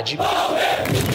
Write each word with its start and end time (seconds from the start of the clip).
Palmeiras. 0.00 1.10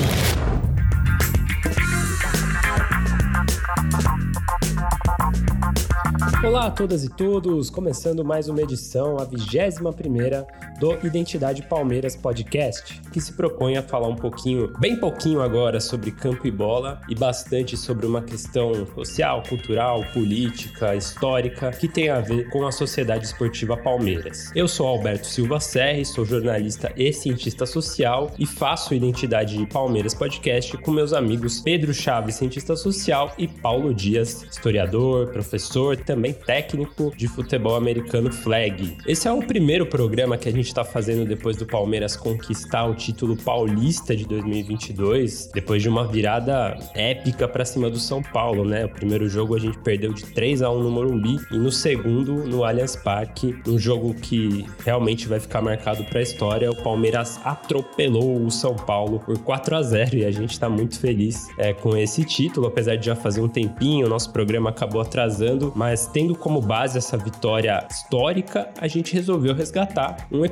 Olá 6.46 6.68
a 6.68 6.72
todas 6.72 7.04
e 7.04 7.10
todos, 7.10 7.72
começando 7.72 8.24
mais 8.24 8.48
uma 8.48 8.62
edição, 8.62 9.18
a 9.18 9.24
21 9.26 9.92
primeira 9.92 10.46
do 10.80 10.94
Identidade 11.06 11.62
Palmeiras 11.64 12.16
Podcast, 12.16 13.02
que 13.12 13.22
se 13.22 13.34
propõe 13.34 13.78
a 13.78 13.84
falar 13.84 14.08
um 14.08 14.16
pouquinho, 14.16 14.72
bem 14.80 14.96
pouquinho 14.96 15.42
agora, 15.42 15.80
sobre 15.80 16.12
campo 16.12 16.46
e 16.48 16.52
bola 16.52 17.02
e 17.10 17.16
bastante 17.16 17.78
sobre 17.78 18.06
uma 18.06 18.22
questão 18.22 18.86
social, 18.94 19.44
cultural, 19.48 20.04
política, 20.14 20.96
histórica, 20.96 21.72
que 21.72 21.88
tem 21.88 22.10
a 22.10 22.20
ver 22.20 22.50
com 22.50 22.66
a 22.66 22.72
Sociedade 22.72 23.26
Esportiva 23.26 23.78
Palmeiras. 23.78 24.52
Eu 24.56 24.68
sou 24.68 24.88
Alberto 24.88 25.28
Silva 25.28 25.60
Serri, 25.60 26.06
sou 26.06 26.26
jornalista 26.26 26.92
e 26.96 27.12
cientista 27.14 27.66
social 27.66 28.32
e 28.38 28.46
faço 28.46 28.94
Identidade 28.94 29.66
Palmeiras 29.68 30.14
Podcast 30.14 30.78
com 30.78 30.92
meus 30.92 31.14
amigos 31.14 31.62
Pedro 31.62 31.94
Chaves, 31.94 32.36
cientista 32.36 32.76
social, 32.76 33.34
e 33.38 33.48
Paulo 33.48 33.94
Dias, 33.94 34.44
historiador, 34.50 35.28
professor, 35.32 35.98
também 35.98 36.34
técnico 36.34 37.14
de 37.16 37.28
futebol 37.28 37.76
americano 37.76 38.32
flag. 38.32 38.98
Esse 39.08 39.28
é 39.28 39.32
o 39.32 39.40
primeiro 39.40 39.86
programa 39.86 40.38
que 40.38 40.50
a 40.50 40.52
gente 40.52 40.65
está 40.68 40.84
fazendo 40.84 41.26
depois 41.26 41.58
do 41.58 41.66
Palmeiras 41.66 42.16
conquistar 42.16 42.86
o 42.86 42.96
título 42.96 43.36
paulista 43.38 44.16
de 44.16 44.26
2022, 44.26 45.52
depois 45.54 45.82
de 45.82 45.90
uma 45.90 46.08
virada 46.08 46.78
épica 46.94 47.48
para 47.48 47.66
cima 47.66 47.90
do 47.90 48.00
São 48.00 48.22
Paulo, 48.22 48.66
né? 48.66 48.86
O 48.86 48.90
primeiro 48.90 49.28
jogo 49.30 49.56
a 49.56 49.60
gente 49.60 49.78
perdeu 49.80 50.14
de 50.14 50.26
3 50.26 50.62
a 50.62 50.70
1 50.70 50.84
no 50.84 50.92
Morumbi 50.92 51.38
e 51.52 51.58
no 51.58 51.72
segundo 51.72 52.46
no 52.46 52.64
Allianz 52.64 52.96
Parque, 52.96 53.56
um 53.68 53.78
jogo 53.78 54.14
que 54.14 54.66
realmente 54.84 55.28
vai 55.28 55.40
ficar 55.40 55.62
marcado 55.62 56.04
para 56.06 56.20
a 56.20 56.24
história. 56.24 56.72
O 56.72 56.76
Palmeiras 56.76 57.40
atropelou 57.44 58.44
o 58.44 58.52
São 58.52 58.76
Paulo 58.76 59.20
por 59.20 59.38
4 59.40 59.76
a 59.76 59.82
0 59.82 60.18
e 60.18 60.26
a 60.26 60.32
gente 60.32 60.52
está 60.52 60.70
muito 60.70 61.00
feliz 61.00 61.48
é, 61.58 61.74
com 61.74 61.96
esse 61.96 62.24
título, 62.24 62.68
apesar 62.68 62.96
de 62.96 63.06
já 63.06 63.16
fazer 63.16 63.42
um 63.42 63.48
tempinho, 63.48 64.06
o 64.06 64.10
nosso 64.10 64.32
programa 64.32 64.70
acabou 64.70 65.02
atrasando, 65.02 65.72
mas 65.76 66.08
tendo 66.08 66.36
como 66.36 66.62
base 66.62 66.98
essa 66.98 67.18
vitória 67.18 67.86
histórica, 67.90 68.70
a 68.80 68.88
gente 68.88 69.14
resolveu 69.14 69.54
resgatar 69.54 70.28
um 70.32 70.44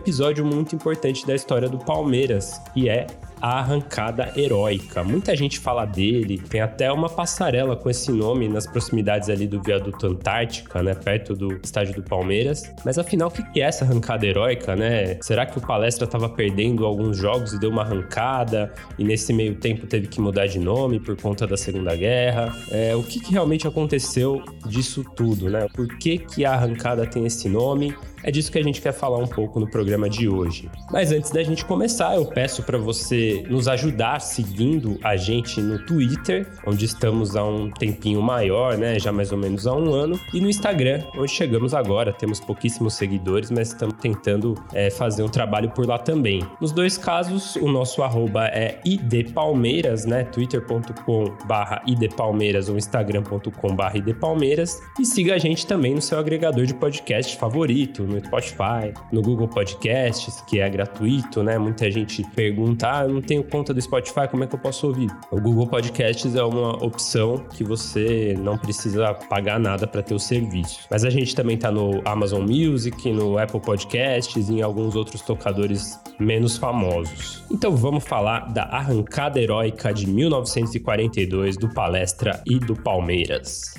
muito 0.46 0.76
importante 0.76 1.26
da 1.26 1.36
história 1.36 1.70
do 1.70 1.78
Palmeiras, 1.78 2.60
que 2.74 2.90
é 2.90 3.08
a 3.44 3.60
arrancada 3.60 4.32
heróica. 4.38 5.04
Muita 5.04 5.36
gente 5.36 5.60
fala 5.60 5.84
dele, 5.84 6.42
tem 6.50 6.62
até 6.62 6.90
uma 6.90 7.10
passarela 7.10 7.76
com 7.76 7.90
esse 7.90 8.10
nome 8.10 8.48
nas 8.48 8.66
proximidades 8.66 9.28
ali 9.30 9.46
do 9.46 9.62
viaduto 9.62 10.08
Antártica, 10.08 10.82
né, 10.82 10.96
perto 10.96 11.36
do 11.36 11.60
estádio 11.62 11.96
do 11.96 12.04
Palmeiras. 12.04 12.74
Mas 12.86 12.98
afinal, 12.98 13.28
o 13.28 13.32
que 13.32 13.62
é 13.62 13.66
essa 13.66 13.84
arrancada 13.84 14.26
heróica, 14.26 14.78
né? 14.78 15.18
Será 15.22 15.46
que 15.46 15.58
o 15.58 15.62
Palestra 15.62 16.06
estava 16.06 16.30
perdendo 16.30 16.86
alguns 16.86 17.18
jogos 17.18 17.52
e 17.52 17.60
deu 17.60 17.70
uma 17.70 17.82
arrancada 17.82 18.72
e 18.98 19.04
nesse 19.04 19.34
meio 19.34 19.56
tempo 19.56 19.86
teve 19.88 20.08
que 20.08 20.22
mudar 20.22 20.48
de 20.48 20.58
nome 20.58 21.02
por 21.02 21.20
conta 21.20 21.46
da 21.46 21.58
Segunda 21.58 21.94
Guerra? 21.98 22.56
É, 22.72 22.96
o 22.96 23.04
que, 23.04 23.20
que 23.20 23.34
realmente 23.34 23.68
aconteceu 23.68 24.42
disso 24.66 25.04
tudo, 25.18 25.50
né? 25.50 25.68
Por 25.76 25.98
que, 25.98 26.18
que 26.18 26.46
a 26.46 26.54
arrancada 26.54 27.06
tem 27.06 27.26
esse 27.26 27.50
nome? 27.50 27.94
É 28.24 28.32
disso 28.32 28.50
que 28.50 28.58
a 28.58 28.64
gente 28.64 28.82
quer 28.82 28.94
falar 28.94 29.18
um 29.18 29.28
pouco 29.28 29.60
no 29.60 29.70
programa 29.70 30.10
de 30.10 30.30
hoje. 30.30 30.72
Mas 30.90 31.12
antes 31.12 31.30
da 31.30 31.44
gente 31.44 31.66
começar, 31.66 32.16
eu 32.16 32.26
peço 32.26 32.64
para 32.64 32.78
você 32.78 33.33
nos 33.42 33.68
ajudar 33.68 34.20
seguindo 34.20 35.00
a 35.04 35.16
gente 35.16 35.62
no 35.62 35.80
Twitter, 35.86 36.48
onde 36.66 36.86
estamos 36.86 37.36
há 37.36 37.44
um 37.44 37.70
tempinho 37.70 38.22
maior, 38.22 38.78
né? 38.78 39.00
Já 39.00 39.12
mais 39.12 39.32
ou 39.32 39.38
menos 39.38 39.66
há 39.68 39.74
um 39.74 39.94
ano, 39.94 40.20
e 40.34 40.40
no 40.40 40.50
Instagram, 40.50 41.04
onde 41.18 41.32
chegamos 41.32 41.74
agora. 41.74 42.14
Temos 42.14 42.40
pouquíssimos 42.40 42.94
seguidores, 42.94 43.50
mas 43.50 43.70
estamos 43.70 43.96
tentando 44.00 44.56
é, 44.74 44.90
fazer 44.90 45.24
um 45.24 45.30
trabalho 45.30 45.70
por 45.72 45.88
lá 45.88 45.98
também. 45.98 46.46
Nos 46.62 46.72
dois 46.72 46.98
casos, 46.98 47.56
o 47.56 47.68
nosso 47.68 48.04
arroba 48.04 48.48
é 48.48 48.80
idpalmeiras, 48.86 50.06
né? 50.06 50.24
twitter.com 50.24 51.36
barra 51.48 51.82
idpalmeiras 51.88 52.70
ou 52.70 52.78
instagram.com 52.78 53.76
barra 53.76 53.98
idpalmeiras. 53.98 54.80
E 55.00 55.06
siga 55.06 55.36
a 55.36 55.38
gente 55.38 55.66
também 55.66 55.96
no 55.96 56.02
seu 56.02 56.20
agregador 56.20 56.66
de 56.66 56.74
podcast 56.74 57.36
favorito, 57.38 58.04
no 58.04 58.20
Spotify, 58.24 58.94
no 59.12 59.22
Google 59.22 59.48
Podcasts, 59.48 60.42
que 60.42 60.60
é 60.60 60.70
gratuito, 60.70 61.44
né? 61.44 61.58
Muita 61.58 61.90
gente 61.90 62.24
pergunta: 62.36 62.88
ah, 62.88 63.08
não 63.08 63.22
tenho 63.24 63.44
conta 63.44 63.74
do 63.74 63.82
Spotify, 63.82 64.28
como 64.30 64.44
é 64.44 64.48
que 64.48 64.56
eu 64.56 64.60
posso 64.60 64.88
ouvir? 64.88 65.10
O 65.32 65.40
Google 65.40 65.68
Podcasts 65.68 66.36
é 66.36 66.44
uma 66.44 66.84
opção 66.84 67.46
que 67.56 67.64
você 67.64 68.36
não 68.40 68.58
precisa 68.58 69.14
pagar 69.14 69.60
nada 69.60 69.88
para 69.88 70.04
ter 70.04 70.14
o 70.14 70.20
serviço. 70.20 70.82
Mas 70.90 71.04
a 71.04 71.10
gente 71.10 71.36
também 71.36 71.58
tá 71.58 71.72
no 71.72 72.02
Amazon 72.06 72.44
Music, 72.44 73.12
no 73.12 73.38
Apple 73.38 73.60
Podcasts 73.60 74.50
e 74.50 74.56
em 74.56 74.62
alguns 74.62 74.96
outros 74.96 75.22
tocadores 75.22 76.00
menos 76.20 76.58
famosos. 76.58 77.44
Então 77.52 77.76
vamos 77.76 78.04
falar 78.04 78.52
da 78.54 78.64
arrancada 78.64 79.40
heróica 79.40 79.94
de 79.94 80.08
1942 80.08 81.58
do 81.58 81.70
Palestra 81.74 82.42
e 82.46 82.60
do 82.60 82.76
Palmeiras. 82.76 83.74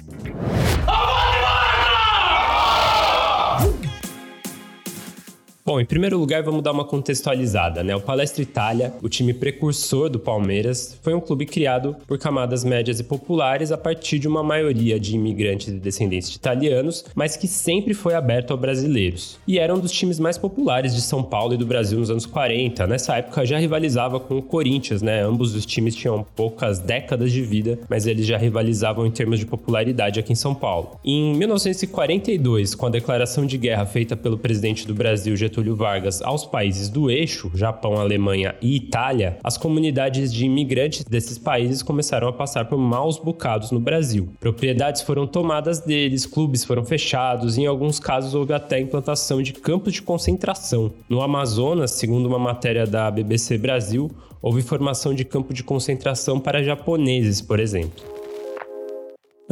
Bom, 5.75 5.81
em 5.81 5.85
primeiro 5.85 6.17
lugar, 6.17 6.41
vamos 6.41 6.63
dar 6.63 6.71
uma 6.71 6.85
contextualizada, 6.85 7.83
né? 7.83 7.97
O 7.97 8.01
Palestra 8.01 8.41
Itália, 8.41 8.95
o 9.03 9.09
time 9.09 9.35
precursor 9.35 10.09
do 10.09 10.21
Palmeiras, 10.21 10.97
foi 11.03 11.13
um 11.13 11.19
clube 11.19 11.47
criado 11.47 11.97
por 12.07 12.17
camadas 12.17 12.63
médias 12.63 13.01
e 13.01 13.03
populares 13.03 13.73
a 13.73 13.77
partir 13.77 14.21
de 14.21 14.29
uma 14.29 14.41
maioria 14.41 15.01
de 15.01 15.17
imigrantes 15.17 15.67
e 15.67 15.73
descendentes 15.73 16.31
de 16.31 16.37
italianos, 16.37 17.05
mas 17.13 17.37
que 17.37 17.49
sempre 17.49 17.93
foi 17.93 18.15
aberto 18.15 18.53
a 18.53 18.57
brasileiros. 18.57 19.37
E 19.49 19.59
era 19.59 19.75
um 19.75 19.81
dos 19.81 19.91
times 19.91 20.21
mais 20.21 20.39
populares 20.39 20.95
de 20.95 21.01
São 21.01 21.25
Paulo 21.25 21.55
e 21.55 21.57
do 21.57 21.67
Brasil 21.67 21.99
nos 21.99 22.09
anos 22.09 22.25
40. 22.25 22.87
Nessa 22.87 23.17
época 23.17 23.45
já 23.45 23.59
rivalizava 23.59 24.21
com 24.21 24.39
o 24.39 24.43
Corinthians, 24.43 25.03
né? 25.03 25.25
Ambos 25.25 25.57
os 25.57 25.67
times 25.67 25.97
tinham 25.97 26.25
poucas 26.37 26.79
décadas 26.79 27.33
de 27.33 27.43
vida, 27.43 27.81
mas 27.89 28.07
eles 28.07 28.25
já 28.25 28.39
rivalizavam 28.39 29.05
em 29.05 29.11
termos 29.11 29.41
de 29.41 29.47
popularidade 29.47 30.21
aqui 30.21 30.35
em 30.35 30.37
São 30.37 30.55
Paulo. 30.55 31.01
Em 31.05 31.35
1942, 31.35 32.77
com 32.77 32.87
a 32.87 32.91
declaração 32.91 33.45
de 33.45 33.59
guerra 33.59 33.85
feita 33.85 34.17
pelo 34.17 34.39
presidente 34.39 34.87
do 34.87 34.95
Brasil, 34.95 35.35
Getúlio 35.35 35.64
Getúlio 35.65 35.75
Vargas 35.75 36.21
aos 36.23 36.45
países 36.45 36.89
do 36.89 37.11
eixo, 37.11 37.51
Japão, 37.55 37.95
Alemanha 37.95 38.55
e 38.61 38.77
Itália, 38.77 39.39
as 39.43 39.57
comunidades 39.57 40.33
de 40.33 40.45
imigrantes 40.45 41.05
desses 41.05 41.39
países 41.39 41.83
começaram 41.83 42.29
a 42.29 42.33
passar 42.33 42.67
por 42.67 42.77
maus 42.77 43.19
bocados 43.19 43.71
no 43.71 43.81
Brasil. 43.81 44.29
Propriedades 44.39 45.03
foram 45.03 45.27
tomadas 45.27 45.81
deles, 45.81 46.27
clubes 46.27 46.65
foram 46.65 46.85
fechados 46.85 47.57
e 47.57 47.63
em 47.63 47.67
alguns 47.67 47.99
casos 47.99 48.35
houve 48.35 48.53
até 48.53 48.79
implantação 48.79 49.43
de 49.43 49.55
campos 49.55 49.95
de 49.95 50.03
concentração. 50.03 50.93
No 51.09 51.23
Amazonas, 51.23 51.93
segundo 51.93 52.27
uma 52.27 52.39
matéria 52.39 52.87
da 52.87 53.11
BBC 53.11 53.57
Brasil, 53.57 54.11
houve 54.43 54.61
formação 54.61 55.15
de 55.15 55.25
campo 55.25 55.55
de 55.55 55.65
concentração 55.65 56.39
para 56.39 56.63
japoneses, 56.63 57.41
por 57.41 57.59
exemplo. 57.59 58.14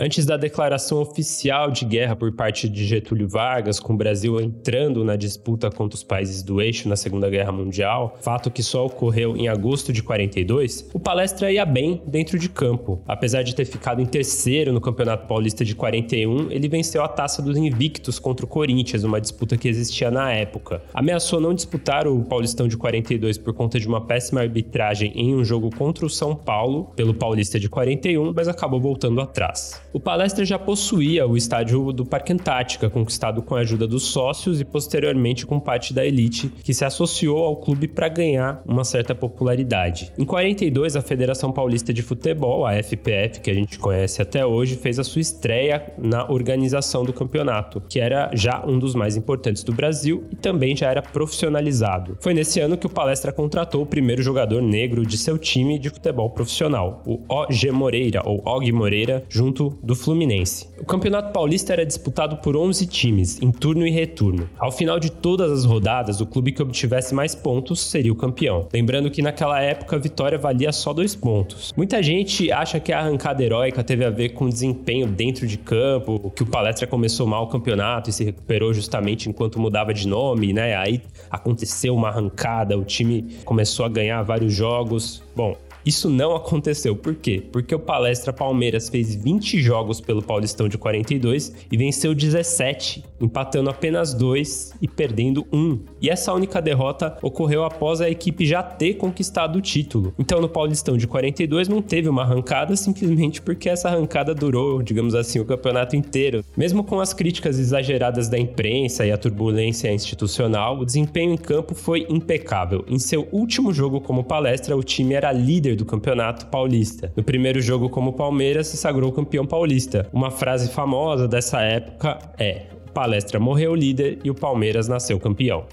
Antes 0.04 0.26
da 0.26 0.36
declaração 0.36 1.00
oficial 1.00 1.70
de 1.70 1.84
guerra 1.84 2.16
por 2.16 2.32
parte 2.32 2.68
de 2.68 2.84
Getúlio 2.84 3.28
Vargas, 3.28 3.78
com 3.78 3.92
o 3.92 3.96
Brasil 3.96 4.40
entrando 4.40 5.04
na 5.04 5.14
disputa 5.14 5.70
contra 5.70 5.94
os 5.94 6.02
países 6.02 6.42
do 6.42 6.60
eixo 6.60 6.88
na 6.88 6.96
Segunda 6.96 7.30
Guerra 7.30 7.52
Mundial, 7.52 8.18
fato 8.20 8.50
que 8.50 8.64
só 8.64 8.84
ocorreu 8.84 9.36
em 9.36 9.46
agosto 9.46 9.92
de 9.92 10.02
42, 10.02 10.90
o 10.92 10.98
Palestra 10.98 11.52
ia 11.52 11.64
bem 11.64 12.02
dentro 12.04 12.36
de 12.36 12.48
campo. 12.48 13.00
Apesar 13.06 13.44
de 13.44 13.54
ter 13.54 13.64
ficado 13.64 14.02
em 14.02 14.04
terceiro 14.04 14.72
no 14.72 14.80
Campeonato 14.80 15.28
Paulista 15.28 15.64
de 15.64 15.72
41, 15.72 16.50
ele 16.50 16.68
venceu 16.68 17.04
a 17.04 17.08
Taça 17.08 17.40
dos 17.40 17.56
Invictos 17.56 18.18
contra 18.18 18.44
o 18.44 18.48
Corinthians, 18.48 19.04
uma 19.04 19.20
disputa 19.20 19.56
que 19.56 19.68
existia 19.68 20.10
na 20.10 20.32
época. 20.32 20.82
Ameaçou 20.92 21.40
não 21.40 21.54
disputar 21.54 22.08
o 22.08 22.24
Paulistão 22.24 22.66
de 22.66 22.76
42 22.76 23.38
por 23.38 23.54
conta 23.54 23.78
de 23.78 23.86
uma 23.86 24.00
péssima 24.00 24.40
arbitragem 24.40 25.12
em 25.14 25.32
um 25.32 25.44
jogo 25.44 25.70
contra 25.70 26.04
o 26.04 26.10
São 26.10 26.34
Paulo, 26.34 26.90
pelo 26.96 27.14
Paulista 27.14 27.60
de 27.60 27.68
41, 27.68 28.32
mas 28.34 28.48
acabou 28.48 28.80
voltando 28.80 29.20
atrás. 29.20 29.80
O 29.92 30.00
Palestra 30.00 30.42
já 30.42 30.58
possuía 30.58 31.26
o 31.26 31.36
estádio 31.36 31.92
do 31.92 32.06
Parque 32.06 32.32
Antártica, 32.32 32.88
conquistado 32.88 33.42
com 33.42 33.54
a 33.54 33.58
ajuda 33.58 33.86
dos 33.86 34.04
sócios 34.04 34.58
e 34.58 34.64
posteriormente 34.64 35.44
com 35.44 35.60
parte 35.60 35.92
da 35.92 36.02
elite, 36.02 36.48
que 36.64 36.72
se 36.72 36.82
associou 36.82 37.44
ao 37.44 37.56
clube 37.56 37.86
para 37.86 38.08
ganhar 38.08 38.62
uma 38.64 38.84
certa 38.84 39.14
popularidade. 39.14 40.10
Em 40.16 40.24
42, 40.24 40.96
a 40.96 41.02
Federação 41.02 41.52
Paulista 41.52 41.92
de 41.92 42.00
Futebol, 42.00 42.64
a 42.64 42.72
FPF, 42.82 43.40
que 43.40 43.50
a 43.50 43.54
gente 43.54 43.78
conhece 43.78 44.22
até 44.22 44.46
hoje, 44.46 44.76
fez 44.76 44.98
a 44.98 45.04
sua 45.04 45.20
estreia 45.20 45.92
na 45.98 46.30
organização 46.30 47.04
do 47.04 47.12
campeonato, 47.12 47.82
que 47.86 48.00
era 48.00 48.30
já 48.32 48.64
um 48.66 48.78
dos 48.78 48.94
mais 48.94 49.14
importantes 49.14 49.62
do 49.62 49.74
Brasil 49.74 50.24
e 50.32 50.36
também 50.36 50.74
já 50.74 50.90
era 50.90 51.02
profissionalizado. 51.02 52.16
Foi 52.18 52.32
nesse 52.32 52.60
ano 52.60 52.78
que 52.78 52.86
o 52.86 52.90
Palestra 52.90 53.30
contratou 53.30 53.82
o 53.82 53.86
primeiro 53.86 54.22
jogador 54.22 54.62
negro 54.62 55.04
de 55.04 55.18
seu 55.18 55.36
time 55.36 55.78
de 55.78 55.90
futebol 55.90 56.30
profissional, 56.30 57.02
o 57.04 57.20
OG 57.28 57.70
Moreira, 57.72 58.22
ou 58.24 58.42
Og 58.46 58.72
Moreira, 58.72 59.22
junto 59.28 59.81
do 59.82 59.96
Fluminense. 59.96 60.68
O 60.78 60.84
Campeonato 60.84 61.32
Paulista 61.32 61.72
era 61.72 61.84
disputado 61.84 62.36
por 62.36 62.56
11 62.56 62.86
times, 62.86 63.40
em 63.42 63.50
turno 63.50 63.86
e 63.86 63.90
retorno. 63.90 64.48
Ao 64.58 64.70
final 64.70 65.00
de 65.00 65.10
todas 65.10 65.50
as 65.50 65.64
rodadas, 65.64 66.20
o 66.20 66.26
clube 66.26 66.52
que 66.52 66.62
obtivesse 66.62 67.14
mais 67.14 67.34
pontos 67.34 67.80
seria 67.80 68.12
o 68.12 68.16
campeão. 68.16 68.68
Lembrando 68.72 69.10
que 69.10 69.22
naquela 69.22 69.60
época 69.60 69.96
a 69.96 69.98
vitória 69.98 70.38
valia 70.38 70.72
só 70.72 70.92
dois 70.92 71.14
pontos. 71.14 71.72
Muita 71.76 72.02
gente 72.02 72.52
acha 72.52 72.78
que 72.78 72.92
a 72.92 73.00
arrancada 73.00 73.42
heróica 73.42 73.82
teve 73.82 74.04
a 74.04 74.10
ver 74.10 74.30
com 74.30 74.48
desempenho 74.48 75.06
dentro 75.06 75.46
de 75.46 75.58
campo, 75.58 76.32
que 76.34 76.42
o 76.42 76.46
Palestra 76.46 76.86
começou 76.86 77.26
mal 77.26 77.44
o 77.44 77.48
campeonato 77.48 78.10
e 78.10 78.12
se 78.12 78.24
recuperou 78.24 78.72
justamente 78.72 79.28
enquanto 79.28 79.58
mudava 79.58 79.92
de 79.92 80.06
nome, 80.06 80.52
né? 80.52 80.76
Aí 80.76 81.02
aconteceu 81.30 81.94
uma 81.94 82.08
arrancada, 82.08 82.78
o 82.78 82.84
time 82.84 83.36
começou 83.44 83.84
a 83.84 83.88
ganhar 83.88 84.22
vários 84.22 84.52
jogos. 84.54 85.22
Bom, 85.34 85.56
isso 85.84 86.08
não 86.08 86.34
aconteceu. 86.34 86.94
Por 86.94 87.14
quê? 87.14 87.42
Porque 87.52 87.74
o 87.74 87.78
Palestra 87.78 88.32
Palmeiras 88.32 88.88
fez 88.88 89.14
20 89.14 89.60
jogos 89.60 90.00
pelo 90.00 90.22
Paulistão 90.22 90.68
de 90.68 90.78
42 90.78 91.52
e 91.70 91.76
venceu 91.76 92.14
17, 92.14 93.04
empatando 93.20 93.70
apenas 93.70 94.14
dois 94.14 94.72
e 94.80 94.86
perdendo 94.86 95.46
um. 95.52 95.80
E 96.00 96.08
essa 96.08 96.32
única 96.32 96.60
derrota 96.62 97.16
ocorreu 97.22 97.64
após 97.64 98.00
a 98.00 98.08
equipe 98.08 98.46
já 98.46 98.62
ter 98.62 98.94
conquistado 98.94 99.56
o 99.56 99.60
título. 99.60 100.14
Então 100.18 100.40
no 100.40 100.48
Paulistão 100.48 100.96
de 100.96 101.06
42 101.06 101.68
não 101.68 101.82
teve 101.82 102.08
uma 102.08 102.22
arrancada 102.22 102.76
simplesmente 102.76 103.42
porque 103.42 103.68
essa 103.68 103.88
arrancada 103.88 104.34
durou, 104.34 104.82
digamos 104.82 105.14
assim, 105.14 105.40
o 105.40 105.44
campeonato 105.44 105.96
inteiro. 105.96 106.44
Mesmo 106.56 106.84
com 106.84 107.00
as 107.00 107.12
críticas 107.12 107.58
exageradas 107.58 108.28
da 108.28 108.38
imprensa 108.38 109.04
e 109.04 109.12
a 109.12 109.18
turbulência 109.18 109.92
institucional, 109.92 110.78
o 110.78 110.86
desempenho 110.86 111.32
em 111.32 111.36
campo 111.36 111.74
foi 111.74 112.06
impecável. 112.08 112.84
Em 112.88 112.98
seu 112.98 113.28
último 113.32 113.72
jogo 113.72 114.00
como 114.00 114.24
palestra, 114.24 114.76
o 114.76 114.82
time 114.82 115.14
era 115.14 115.32
líder 115.32 115.71
do 115.76 115.84
Campeonato 115.84 116.46
Paulista. 116.46 117.12
No 117.16 117.22
primeiro 117.22 117.60
jogo 117.60 117.88
como 117.88 118.12
Palmeiras, 118.12 118.68
se 118.68 118.76
sagrou 118.76 119.12
campeão 119.12 119.46
paulista. 119.46 120.08
Uma 120.12 120.30
frase 120.30 120.70
famosa 120.70 121.26
dessa 121.26 121.60
época 121.60 122.18
é: 122.38 122.66
Palestra 122.92 123.40
morreu 123.40 123.74
líder 123.74 124.18
e 124.22 124.30
o 124.30 124.34
Palmeiras 124.34 124.88
nasceu 124.88 125.18
campeão. 125.18 125.64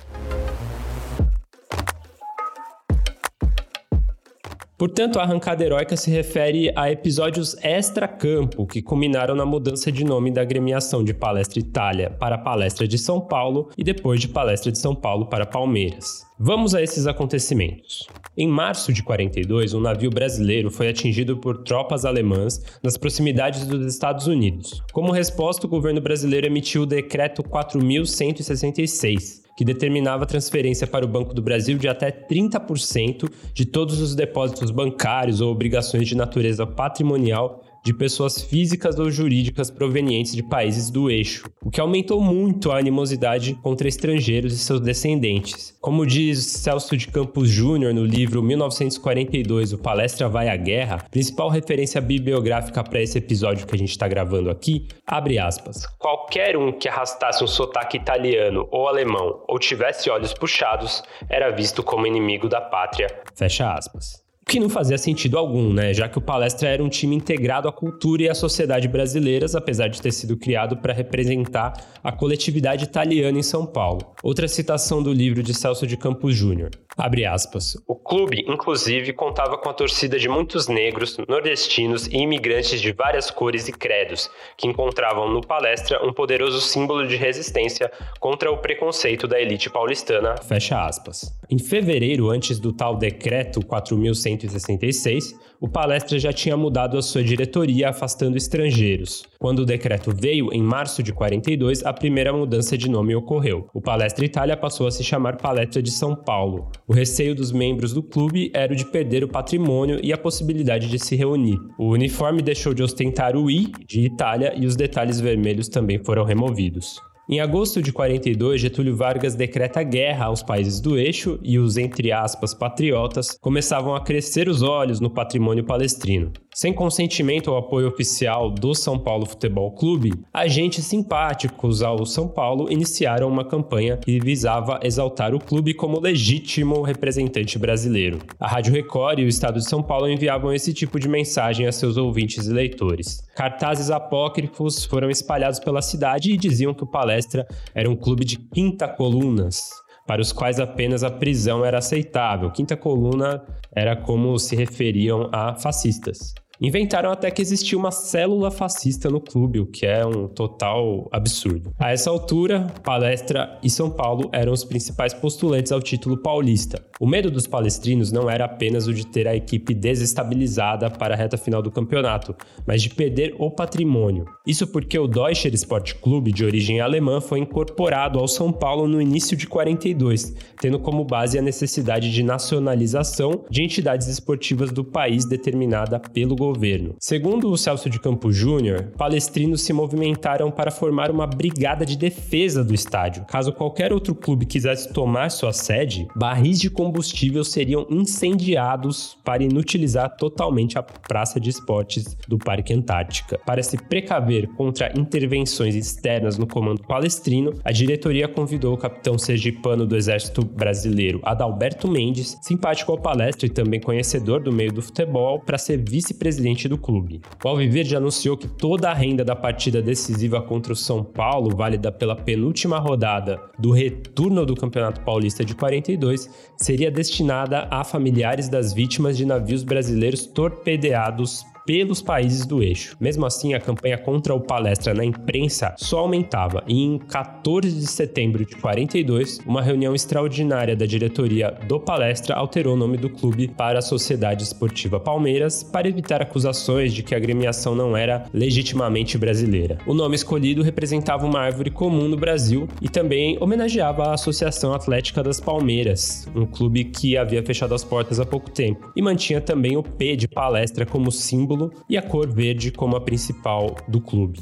Portanto, 4.79 5.19
a 5.19 5.23
arrancada 5.23 5.61
heróica 5.61 5.97
se 5.97 6.09
refere 6.09 6.71
a 6.73 6.89
episódios 6.89 7.53
extra-campo 7.61 8.65
que 8.65 8.81
culminaram 8.81 9.35
na 9.35 9.45
mudança 9.45 9.91
de 9.91 10.05
nome 10.05 10.31
da 10.31 10.41
agremiação 10.41 11.03
de 11.03 11.13
Palestra 11.13 11.59
Itália 11.59 12.11
para 12.11 12.37
Palestra 12.37 12.87
de 12.87 12.97
São 12.97 13.19
Paulo 13.19 13.69
e 13.77 13.83
depois 13.83 14.21
de 14.21 14.29
Palestra 14.29 14.71
de 14.71 14.77
São 14.77 14.95
Paulo 14.95 15.25
para 15.25 15.45
Palmeiras. 15.45 16.25
Vamos 16.39 16.73
a 16.73 16.81
esses 16.81 17.07
acontecimentos. 17.07 18.07
Em 18.37 18.47
março 18.47 18.93
de 18.93 19.03
42, 19.03 19.73
um 19.73 19.81
navio 19.81 20.09
brasileiro 20.09 20.71
foi 20.71 20.87
atingido 20.87 21.35
por 21.35 21.61
tropas 21.63 22.05
alemãs 22.05 22.63
nas 22.81 22.95
proximidades 22.95 23.67
dos 23.67 23.85
Estados 23.85 24.27
Unidos. 24.27 24.81
Como 24.93 25.11
resposta, 25.11 25.67
o 25.67 25.69
governo 25.69 25.99
brasileiro 25.99 26.47
emitiu 26.47 26.83
o 26.83 26.85
Decreto 26.85 27.43
4166, 27.43 29.43
que 29.59 29.65
determinava 29.65 30.23
a 30.23 30.25
transferência 30.25 30.87
para 30.87 31.03
o 31.03 31.07
Banco 31.09 31.33
do 31.33 31.41
Brasil 31.41 31.77
de 31.77 31.89
até 31.89 32.09
30% 32.09 33.29
de 33.53 33.65
todos 33.65 33.99
os 33.99 34.15
depósitos 34.15 34.71
bancários 34.71 35.41
ou 35.41 35.51
obrigações 35.51 36.07
de 36.07 36.15
natureza 36.15 36.65
patrimonial 36.65 37.61
de 37.83 37.93
pessoas 37.93 38.41
físicas 38.41 38.99
ou 38.99 39.09
jurídicas 39.09 39.71
provenientes 39.71 40.35
de 40.35 40.43
países 40.43 40.89
do 40.89 41.09
eixo, 41.09 41.49
o 41.63 41.69
que 41.69 41.79
aumentou 41.79 42.21
muito 42.21 42.71
a 42.71 42.77
animosidade 42.77 43.55
contra 43.55 43.87
estrangeiros 43.87 44.53
e 44.53 44.57
seus 44.57 44.81
descendentes. 44.81 45.77
Como 45.81 46.05
diz 46.05 46.45
Celso 46.45 46.95
de 46.97 47.07
Campos 47.07 47.49
Júnior 47.49 47.93
no 47.93 48.05
livro 48.05 48.43
1942, 48.43 49.73
O 49.73 49.77
Palestra 49.77 50.27
Vai 50.27 50.49
à 50.49 50.55
Guerra, 50.55 51.05
principal 51.09 51.49
referência 51.49 52.01
bibliográfica 52.01 52.83
para 52.83 53.01
esse 53.01 53.17
episódio 53.17 53.65
que 53.65 53.75
a 53.75 53.77
gente 53.77 53.91
está 53.91 54.07
gravando 54.07 54.49
aqui, 54.49 54.87
abre 55.05 55.39
aspas. 55.39 55.85
Qualquer 55.97 56.57
um 56.57 56.71
que 56.71 56.87
arrastasse 56.87 57.43
um 57.43 57.47
sotaque 57.47 57.97
italiano 57.97 58.67
ou 58.71 58.87
alemão 58.87 59.43
ou 59.47 59.57
tivesse 59.59 60.09
olhos 60.09 60.33
puxados 60.33 61.01
era 61.29 61.49
visto 61.49 61.83
como 61.83 62.05
inimigo 62.05 62.47
da 62.47 62.61
pátria. 62.61 63.07
Fecha 63.35 63.73
aspas 63.73 64.28
que 64.49 64.59
não 64.59 64.67
fazia 64.67 64.97
sentido 64.97 65.37
algum, 65.37 65.71
né? 65.71 65.93
Já 65.93 66.09
que 66.09 66.17
o 66.17 66.21
Palestra 66.21 66.69
era 66.69 66.83
um 66.83 66.89
time 66.89 67.15
integrado 67.15 67.67
à 67.67 67.71
cultura 67.71 68.23
e 68.23 68.29
à 68.29 68.33
sociedade 68.33 68.87
brasileiras, 68.87 69.53
apesar 69.53 69.87
de 69.89 70.01
ter 70.01 70.11
sido 70.11 70.35
criado 70.35 70.77
para 70.77 70.91
representar 70.91 71.73
a 72.03 72.11
coletividade 72.11 72.83
italiana 72.83 73.37
em 73.37 73.43
São 73.43 73.63
Paulo. 73.63 74.01
Outra 74.23 74.47
citação 74.47 75.03
do 75.03 75.13
livro 75.13 75.43
de 75.43 75.53
Celso 75.53 75.85
de 75.85 75.95
Campos 75.95 76.35
Júnior. 76.35 76.71
Abre 76.99 77.25
aspas. 77.25 77.77
O 77.87 77.95
clube, 77.95 78.45
inclusive, 78.47 79.13
contava 79.13 79.57
com 79.57 79.69
a 79.69 79.73
torcida 79.73 80.19
de 80.19 80.27
muitos 80.27 80.67
negros, 80.67 81.17
nordestinos 81.27 82.07
e 82.07 82.17
imigrantes 82.17 82.81
de 82.81 82.91
várias 82.91 83.31
cores 83.31 83.67
e 83.67 83.71
credos, 83.71 84.29
que 84.57 84.67
encontravam 84.67 85.29
no 85.29 85.41
Palestra 85.41 86.05
um 86.05 86.11
poderoso 86.11 86.59
símbolo 86.61 87.07
de 87.07 87.15
resistência 87.15 87.91
contra 88.19 88.51
o 88.51 88.57
preconceito 88.57 89.27
da 89.27 89.39
elite 89.39 89.69
paulistana. 89.69 90.35
Fecha 90.43 90.85
aspas. 90.85 91.33
Em 91.49 91.57
fevereiro, 91.57 92.29
antes 92.29 92.59
do 92.59 92.73
tal 92.73 92.95
decreto 92.95 93.65
4100 93.65 94.09
1966, 94.19 95.35
o 95.59 95.67
Palestra 95.67 96.17
já 96.17 96.31
tinha 96.31 96.55
mudado 96.55 96.97
a 96.97 97.01
sua 97.01 97.23
diretoria 97.23 97.89
afastando 97.89 98.37
estrangeiros. 98.37 99.23
Quando 99.37 99.59
o 99.59 99.65
decreto 99.65 100.11
veio, 100.13 100.53
em 100.53 100.61
março 100.61 101.03
de 101.03 101.13
42, 101.13 101.85
a 101.85 101.93
primeira 101.93 102.31
mudança 102.31 102.77
de 102.77 102.89
nome 102.89 103.15
ocorreu. 103.15 103.69
O 103.73 103.81
Palestra 103.81 104.25
Itália 104.25 104.57
passou 104.57 104.87
a 104.87 104.91
se 104.91 105.03
chamar 105.03 105.37
Palestra 105.37 105.81
de 105.81 105.91
São 105.91 106.15
Paulo. 106.15 106.71
O 106.89 106.93
receio 106.93 107.35
dos 107.35 107.51
membros 107.51 107.93
do 107.93 108.01
clube 108.01 108.49
era 108.51 108.73
o 108.73 108.75
de 108.75 108.83
perder 108.83 109.23
o 109.23 109.27
patrimônio 109.27 109.99
e 110.01 110.11
a 110.11 110.17
possibilidade 110.17 110.89
de 110.89 110.97
se 110.97 111.15
reunir. 111.15 111.59
O 111.77 111.91
uniforme 111.91 112.41
deixou 112.41 112.73
de 112.73 112.81
ostentar 112.81 113.37
o 113.37 113.47
I 113.47 113.71
de 113.87 114.01
Itália 114.01 114.55
e 114.57 114.65
os 114.65 114.75
detalhes 114.75 115.21
vermelhos 115.21 115.69
também 115.69 116.03
foram 116.03 116.23
removidos. 116.23 116.99
Em 117.29 117.39
agosto 117.39 117.79
de 117.79 117.93
42, 117.93 118.59
Getúlio 118.59 118.95
Vargas 118.95 119.35
decreta 119.35 119.83
guerra 119.83 120.25
aos 120.25 120.41
países 120.41 120.81
do 120.81 120.97
eixo 120.97 121.39
e 121.43 121.59
os, 121.59 121.77
entre 121.77 122.11
aspas, 122.11 122.55
patriotas 122.55 123.37
começavam 123.39 123.93
a 123.93 124.01
crescer 124.01 124.49
os 124.49 124.63
olhos 124.63 124.99
no 124.99 125.11
patrimônio 125.11 125.63
palestrino. 125.63 126.33
Sem 126.61 126.73
consentimento 126.73 127.51
ou 127.51 127.57
apoio 127.57 127.87
oficial 127.87 128.51
do 128.51 128.75
São 128.75 128.99
Paulo 128.99 129.25
Futebol 129.25 129.71
Clube, 129.71 130.11
agentes 130.33 130.83
simpáticos 130.83 131.81
ao 131.81 132.05
São 132.05 132.27
Paulo 132.27 132.69
iniciaram 132.69 133.29
uma 133.29 133.45
campanha 133.45 133.95
que 133.95 134.19
visava 134.19 134.77
exaltar 134.83 135.33
o 135.33 135.39
clube 135.39 135.73
como 135.73 136.01
legítimo 136.01 136.81
representante 136.81 137.57
brasileiro. 137.57 138.19
A 138.37 138.45
Rádio 138.45 138.73
Record 138.73 139.19
e 139.19 139.23
o 139.23 139.29
Estado 139.29 139.57
de 139.57 139.69
São 139.69 139.81
Paulo 139.81 140.09
enviavam 140.09 140.51
esse 140.51 140.73
tipo 140.73 140.99
de 140.99 141.07
mensagem 141.07 141.65
a 141.65 141.71
seus 141.71 141.95
ouvintes 141.95 142.45
e 142.45 142.51
leitores. 142.51 143.23
Cartazes 143.37 143.89
apócrifos 143.89 144.83
foram 144.83 145.09
espalhados 145.09 145.61
pela 145.61 145.81
cidade 145.81 146.33
e 146.33 146.37
diziam 146.37 146.73
que 146.73 146.83
o 146.83 146.91
palestra 146.91 147.47
era 147.73 147.89
um 147.89 147.95
clube 147.95 148.25
de 148.25 148.37
quinta 148.37 148.85
colunas 148.85 149.69
para 150.05 150.21
os 150.21 150.33
quais 150.33 150.59
apenas 150.59 151.05
a 151.05 151.09
prisão 151.09 151.63
era 151.63 151.77
aceitável. 151.77 152.51
Quinta 152.51 152.75
coluna 152.75 153.41
era 153.73 153.95
como 153.95 154.37
se 154.37 154.57
referiam 154.57 155.29
a 155.31 155.55
fascistas. 155.55 156.33
Inventaram 156.61 157.09
até 157.09 157.31
que 157.31 157.41
existia 157.41 157.77
uma 157.77 157.89
célula 157.89 158.51
fascista 158.51 159.09
no 159.09 159.21
clube, 159.21 159.61
o 159.61 159.65
que 159.65 159.85
é 159.85 160.05
um 160.05 160.27
total 160.27 161.07
absurdo. 161.09 161.73
A 161.79 161.93
essa 161.93 162.09
altura, 162.09 162.67
Palestra 162.83 163.57
e 163.63 163.69
São 163.69 163.89
Paulo 163.89 164.29
eram 164.33 164.51
os 164.51 164.65
principais 164.65 165.13
postulantes 165.13 165.71
ao 165.71 165.81
título 165.81 166.17
paulista. 166.17 166.85
O 166.99 167.07
medo 167.07 167.31
dos 167.31 167.47
palestrinos 167.47 168.11
não 168.11 168.29
era 168.29 168.43
apenas 168.43 168.87
o 168.87 168.93
de 168.93 169.07
ter 169.07 169.25
a 169.25 169.33
equipe 169.33 169.73
desestabilizada 169.73 170.89
para 170.89 171.13
a 171.13 171.17
reta 171.17 171.37
final 171.37 171.61
do 171.61 171.71
campeonato, 171.71 172.35
mas 172.67 172.81
de 172.81 172.89
perder 172.89 173.33
o 173.39 173.49
patrimônio. 173.49 174.25
Isso 174.45 174.67
porque 174.67 174.99
o 174.99 175.07
Deutscher 175.07 175.53
Sport 175.53 175.93
de 176.33 176.43
origem 176.43 176.81
alemã, 176.81 177.21
foi 177.21 177.39
incorporado 177.39 178.19
ao 178.19 178.27
São 178.27 178.51
Paulo 178.51 178.85
no 178.85 179.01
início 179.01 179.37
de 179.37 179.47
42, 179.47 180.35
tendo 180.59 180.77
como 180.77 181.05
base 181.05 181.39
a 181.39 181.41
necessidade 181.41 182.11
de 182.11 182.21
nacionalização 182.21 183.45
de 183.49 183.63
entidades 183.63 184.07
esportivas 184.07 184.71
do 184.71 184.83
país 184.83 185.23
determinada 185.23 185.99
pelo 185.99 186.35
governo 186.35 186.48
governo. 186.49 186.95
Segundo 186.99 187.51
o 187.51 187.57
Celso 187.57 187.89
de 187.89 187.99
Campos 187.99 188.35
Júnior, 188.35 188.91
palestrinos 188.97 189.61
se 189.61 189.71
movimentaram 189.71 190.49
para 190.49 190.71
formar 190.71 191.11
uma 191.11 191.27
brigada 191.27 191.85
de 191.85 191.95
defesa 191.95 192.63
do 192.63 192.73
estádio. 192.73 193.25
Caso 193.25 193.53
qualquer 193.53 193.93
outro 193.93 194.15
clube 194.15 194.45
quisesse 194.45 194.91
tomar 194.91 195.29
sua 195.29 195.53
sede, 195.53 196.07
barris 196.15 196.59
de 196.59 196.69
combustível 196.69 197.43
seriam 197.43 197.85
incendiados 197.89 199.17
para 199.23 199.43
inutilizar 199.43 200.15
totalmente 200.17 200.77
a 200.77 200.83
praça 200.83 201.39
de 201.39 201.49
esportes 201.49 202.17
do 202.27 202.37
Parque 202.37 202.73
Antártica. 202.73 203.39
Para 203.45 203.61
se 203.61 203.77
precaver 203.77 204.47
contra 204.55 204.91
intervenções 204.97 205.75
externas 205.75 206.37
no 206.37 206.47
comando 206.47 206.81
palestrino, 206.81 207.53
a 207.63 207.71
diretoria 207.71 208.27
convidou 208.27 208.73
o 208.73 208.77
capitão 208.77 209.17
sergipano 209.17 209.85
do 209.85 209.95
Exército 209.95 210.43
Brasileiro, 210.43 211.19
Adalberto 211.23 211.87
Mendes, 211.87 212.37
simpático 212.41 212.91
ao 212.91 212.97
palestra 212.97 213.45
e 213.45 213.49
também 213.49 213.79
conhecedor 213.79 214.41
do 214.41 214.51
meio 214.51 214.71
do 214.71 214.81
futebol, 214.81 215.39
para 215.39 215.57
ser 215.57 215.77
vice-presidente 215.77 216.38
presidente 216.39 216.69
do 216.69 216.77
clube. 216.77 217.21
O 217.43 217.47
Alviverde 217.49 217.97
anunciou 217.97 218.37
que 218.37 218.47
toda 218.47 218.89
a 218.89 218.93
renda 218.93 219.25
da 219.25 219.35
partida 219.35 219.81
decisiva 219.81 220.41
contra 220.41 220.71
o 220.71 220.75
São 220.75 221.03
Paulo, 221.03 221.55
válida 221.55 221.91
pela 221.91 222.15
penúltima 222.15 222.79
rodada 222.79 223.41
do 223.59 223.71
retorno 223.71 224.45
do 224.45 224.55
Campeonato 224.55 225.01
Paulista 225.01 225.43
de 225.43 225.53
42, 225.53 226.29
seria 226.55 226.89
destinada 226.89 227.67
a 227.69 227.83
familiares 227.83 228.47
das 228.47 228.73
vítimas 228.73 229.17
de 229.17 229.25
navios 229.25 229.63
brasileiros 229.63 230.25
torpedeados 230.25 231.43
pelos 231.69 232.01
países 232.01 232.47
do 232.47 232.63
eixo. 232.63 232.97
Mesmo 232.99 233.27
assim, 233.27 233.53
a 233.53 233.59
campanha 233.59 233.95
contra 233.95 234.33
o 234.33 234.41
Palestra 234.41 234.91
na 234.91 235.05
imprensa 235.05 235.75
só 235.77 235.99
aumentava 235.99 236.63
e 236.67 236.83
em 236.83 236.97
14 236.97 237.69
de 237.69 237.85
setembro 237.85 238.43
de 238.43 238.55
42, 238.55 239.37
uma 239.45 239.61
reunião 239.61 239.93
extraordinária 239.93 240.75
da 240.75 240.87
diretoria 240.87 241.55
do 241.67 241.79
Palestra 241.79 242.33
alterou 242.33 242.73
o 242.73 242.75
nome 242.75 242.97
do 242.97 243.07
clube 243.07 243.49
para 243.49 243.77
a 243.77 243.83
Sociedade 243.83 244.41
Esportiva 244.41 244.99
Palmeiras 244.99 245.61
para 245.61 245.87
evitar 245.87 246.23
acusações 246.23 246.91
de 246.91 247.03
que 247.03 247.13
a 247.13 247.17
agremiação 247.19 247.75
não 247.75 247.95
era 247.95 248.25
legitimamente 248.33 249.15
brasileira. 249.15 249.77
O 249.85 249.93
nome 249.93 250.15
escolhido 250.15 250.63
representava 250.63 251.27
uma 251.27 251.39
árvore 251.39 251.69
comum 251.69 252.07
no 252.07 252.17
Brasil 252.17 252.67
e 252.81 252.89
também 252.89 253.37
homenageava 253.39 254.05
a 254.05 254.15
Associação 254.15 254.73
Atlética 254.73 255.21
das 255.21 255.39
Palmeiras, 255.39 256.27
um 256.35 256.47
clube 256.47 256.85
que 256.85 257.15
havia 257.15 257.43
fechado 257.43 257.75
as 257.75 257.83
portas 257.83 258.19
há 258.19 258.25
pouco 258.25 258.49
tempo, 258.49 258.91
e 258.95 259.03
mantinha 259.03 259.39
também 259.39 259.77
o 259.77 259.83
P 259.83 260.15
de 260.15 260.27
palestra 260.27 260.83
como 260.83 261.11
símbolo 261.11 261.58
e 261.89 261.97
a 261.97 262.01
cor 262.01 262.27
verde 262.31 262.71
como 262.71 262.95
a 262.95 263.01
principal 263.01 263.75
do 263.87 263.99
clube. 263.99 264.39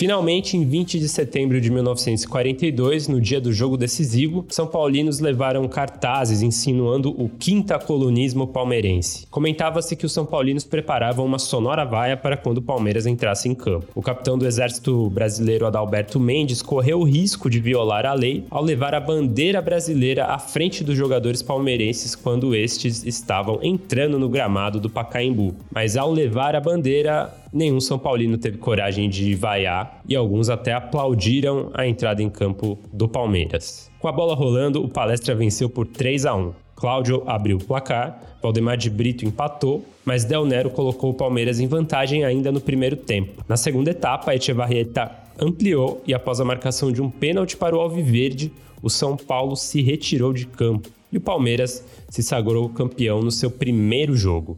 Finalmente, 0.00 0.56
em 0.56 0.64
20 0.64 0.98
de 0.98 1.06
setembro 1.10 1.60
de 1.60 1.70
1942, 1.70 3.06
no 3.06 3.20
dia 3.20 3.38
do 3.38 3.52
jogo 3.52 3.76
decisivo, 3.76 4.46
São 4.48 4.66
Paulinos 4.66 5.20
levaram 5.20 5.68
cartazes 5.68 6.40
insinuando 6.40 7.10
o 7.22 7.28
quinta-colonismo 7.28 8.46
palmeirense. 8.46 9.26
Comentava-se 9.30 9.94
que 9.94 10.06
os 10.06 10.12
São 10.12 10.24
Paulinos 10.24 10.64
preparavam 10.64 11.26
uma 11.26 11.38
sonora 11.38 11.84
vaia 11.84 12.16
para 12.16 12.34
quando 12.34 12.56
o 12.56 12.62
Palmeiras 12.62 13.04
entrasse 13.04 13.46
em 13.46 13.54
campo. 13.54 13.88
O 13.94 14.00
capitão 14.00 14.38
do 14.38 14.46
exército 14.46 15.10
brasileiro 15.10 15.66
Adalberto 15.66 16.18
Mendes 16.18 16.62
correu 16.62 17.00
o 17.00 17.04
risco 17.04 17.50
de 17.50 17.60
violar 17.60 18.06
a 18.06 18.14
lei 18.14 18.46
ao 18.50 18.64
levar 18.64 18.94
a 18.94 19.00
bandeira 19.00 19.60
brasileira 19.60 20.24
à 20.28 20.38
frente 20.38 20.82
dos 20.82 20.96
jogadores 20.96 21.42
palmeirenses 21.42 22.14
quando 22.14 22.54
estes 22.54 23.04
estavam 23.04 23.58
entrando 23.62 24.18
no 24.18 24.30
gramado 24.30 24.80
do 24.80 24.88
Pacaembu. 24.88 25.54
Mas 25.70 25.94
ao 25.94 26.10
levar 26.10 26.56
a 26.56 26.60
bandeira, 26.60 27.30
nenhum 27.52 27.80
São 27.80 27.98
Paulino 27.98 28.38
teve 28.38 28.58
coragem 28.58 29.08
de 29.08 29.34
vaiar 29.34 30.00
e 30.08 30.14
alguns 30.14 30.48
até 30.48 30.72
aplaudiram 30.72 31.70
a 31.74 31.86
entrada 31.86 32.22
em 32.22 32.30
campo 32.30 32.78
do 32.92 33.08
Palmeiras. 33.08 33.90
Com 33.98 34.08
a 34.08 34.12
bola 34.12 34.34
rolando, 34.34 34.82
o 34.82 34.88
Palestra 34.88 35.34
venceu 35.34 35.68
por 35.68 35.86
3 35.86 36.26
a 36.26 36.34
1. 36.34 36.52
Cláudio 36.74 37.22
abriu 37.26 37.58
o 37.58 37.64
placar, 37.64 38.38
Valdemar 38.42 38.76
de 38.76 38.88
Brito 38.88 39.26
empatou, 39.26 39.84
mas 40.04 40.24
Del 40.24 40.46
Nero 40.46 40.70
colocou 40.70 41.10
o 41.10 41.14
Palmeiras 41.14 41.60
em 41.60 41.66
vantagem 41.66 42.24
ainda 42.24 42.50
no 42.50 42.60
primeiro 42.60 42.96
tempo. 42.96 43.44
Na 43.46 43.56
segunda 43.56 43.90
etapa, 43.90 44.34
Echevarrieta 44.34 45.10
ampliou 45.38 46.02
e 46.06 46.14
após 46.14 46.40
a 46.40 46.44
marcação 46.44 46.90
de 46.90 47.02
um 47.02 47.10
pênalti 47.10 47.56
para 47.56 47.76
o 47.76 47.80
Alviverde, 47.80 48.50
o 48.82 48.88
São 48.88 49.16
Paulo 49.16 49.56
se 49.56 49.82
retirou 49.82 50.32
de 50.32 50.46
campo 50.46 50.88
e 51.12 51.18
o 51.18 51.20
Palmeiras 51.20 51.84
se 52.08 52.22
sagrou 52.22 52.68
campeão 52.68 53.20
no 53.20 53.30
seu 53.30 53.50
primeiro 53.50 54.16
jogo. 54.16 54.56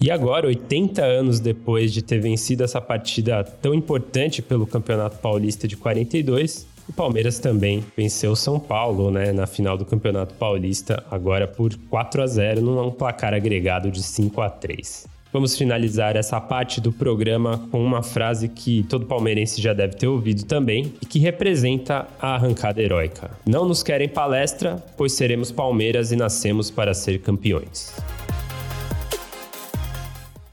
E 0.00 0.10
agora, 0.10 0.46
80 0.46 1.02
anos 1.02 1.40
depois 1.40 1.92
de 1.92 2.02
ter 2.02 2.20
vencido 2.20 2.62
essa 2.62 2.80
partida 2.80 3.42
tão 3.44 3.74
importante 3.74 4.42
pelo 4.42 4.66
Campeonato 4.66 5.18
Paulista 5.18 5.66
de 5.66 5.76
42, 5.76 6.66
o 6.88 6.92
Palmeiras 6.92 7.38
também 7.38 7.84
venceu 7.96 8.32
o 8.32 8.36
São 8.36 8.60
Paulo, 8.60 9.10
né, 9.10 9.32
na 9.32 9.46
final 9.46 9.76
do 9.76 9.84
Campeonato 9.84 10.34
Paulista, 10.34 11.02
agora 11.10 11.48
por 11.48 11.74
4 11.90 12.22
a 12.22 12.26
0 12.26 12.60
num 12.60 12.90
placar 12.90 13.34
agregado 13.34 13.90
de 13.90 14.02
5 14.02 14.40
a 14.40 14.50
3. 14.50 15.06
Vamos 15.32 15.58
finalizar 15.58 16.16
essa 16.16 16.40
parte 16.40 16.80
do 16.80 16.92
programa 16.92 17.58
com 17.70 17.84
uma 17.84 18.02
frase 18.02 18.48
que 18.48 18.84
todo 18.84 19.04
palmeirense 19.04 19.60
já 19.60 19.72
deve 19.72 19.94
ter 19.94 20.06
ouvido 20.06 20.44
também 20.44 20.94
e 21.02 21.04
que 21.04 21.18
representa 21.18 22.06
a 22.20 22.36
arrancada 22.36 22.80
heróica. 22.80 23.30
Não 23.44 23.66
nos 23.66 23.82
querem 23.82 24.08
palestra, 24.08 24.82
pois 24.96 25.12
seremos 25.12 25.50
Palmeiras 25.50 26.12
e 26.12 26.16
nascemos 26.16 26.70
para 26.70 26.94
ser 26.94 27.20
campeões. 27.20 27.92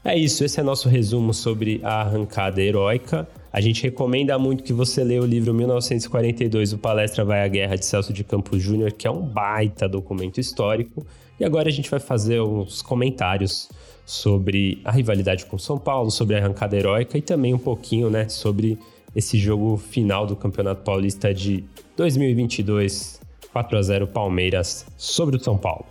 É 0.06 0.14
isso, 0.18 0.44
esse 0.44 0.60
é 0.60 0.62
nosso 0.62 0.86
resumo 0.86 1.32
sobre 1.32 1.80
a 1.82 2.02
arrancada 2.02 2.60
heróica. 2.60 3.26
A 3.50 3.58
gente 3.58 3.82
recomenda 3.82 4.38
muito 4.38 4.62
que 4.62 4.72
você 4.72 5.02
leia 5.02 5.22
o 5.22 5.24
livro 5.24 5.54
1942, 5.54 6.74
O 6.74 6.78
Palestra 6.78 7.24
Vai 7.24 7.42
à 7.42 7.48
Guerra, 7.48 7.76
de 7.76 7.86
Celso 7.86 8.12
de 8.12 8.22
Campos 8.22 8.60
Júnior, 8.60 8.92
que 8.92 9.06
é 9.06 9.10
um 9.10 9.22
baita 9.22 9.88
documento 9.88 10.38
histórico. 10.38 11.06
E 11.40 11.44
agora 11.44 11.70
a 11.70 11.72
gente 11.72 11.90
vai 11.90 11.98
fazer 11.98 12.42
uns 12.42 12.82
comentários 12.82 13.70
sobre 14.04 14.78
a 14.84 14.92
rivalidade 14.92 15.46
com 15.46 15.56
São 15.56 15.78
Paulo, 15.78 16.10
sobre 16.10 16.36
a 16.36 16.38
arrancada 16.38 16.76
heróica 16.76 17.16
e 17.16 17.22
também 17.22 17.54
um 17.54 17.58
pouquinho 17.58 18.10
né, 18.10 18.28
sobre 18.28 18.78
esse 19.16 19.38
jogo 19.38 19.78
final 19.78 20.26
do 20.26 20.36
Campeonato 20.36 20.82
Paulista 20.82 21.32
de 21.32 21.64
2022, 21.96 23.22
4 23.50 23.78
a 23.78 23.82
0 23.82 24.06
Palmeiras 24.08 24.84
sobre 24.98 25.36
o 25.36 25.40
São 25.40 25.56
Paulo. 25.56 25.86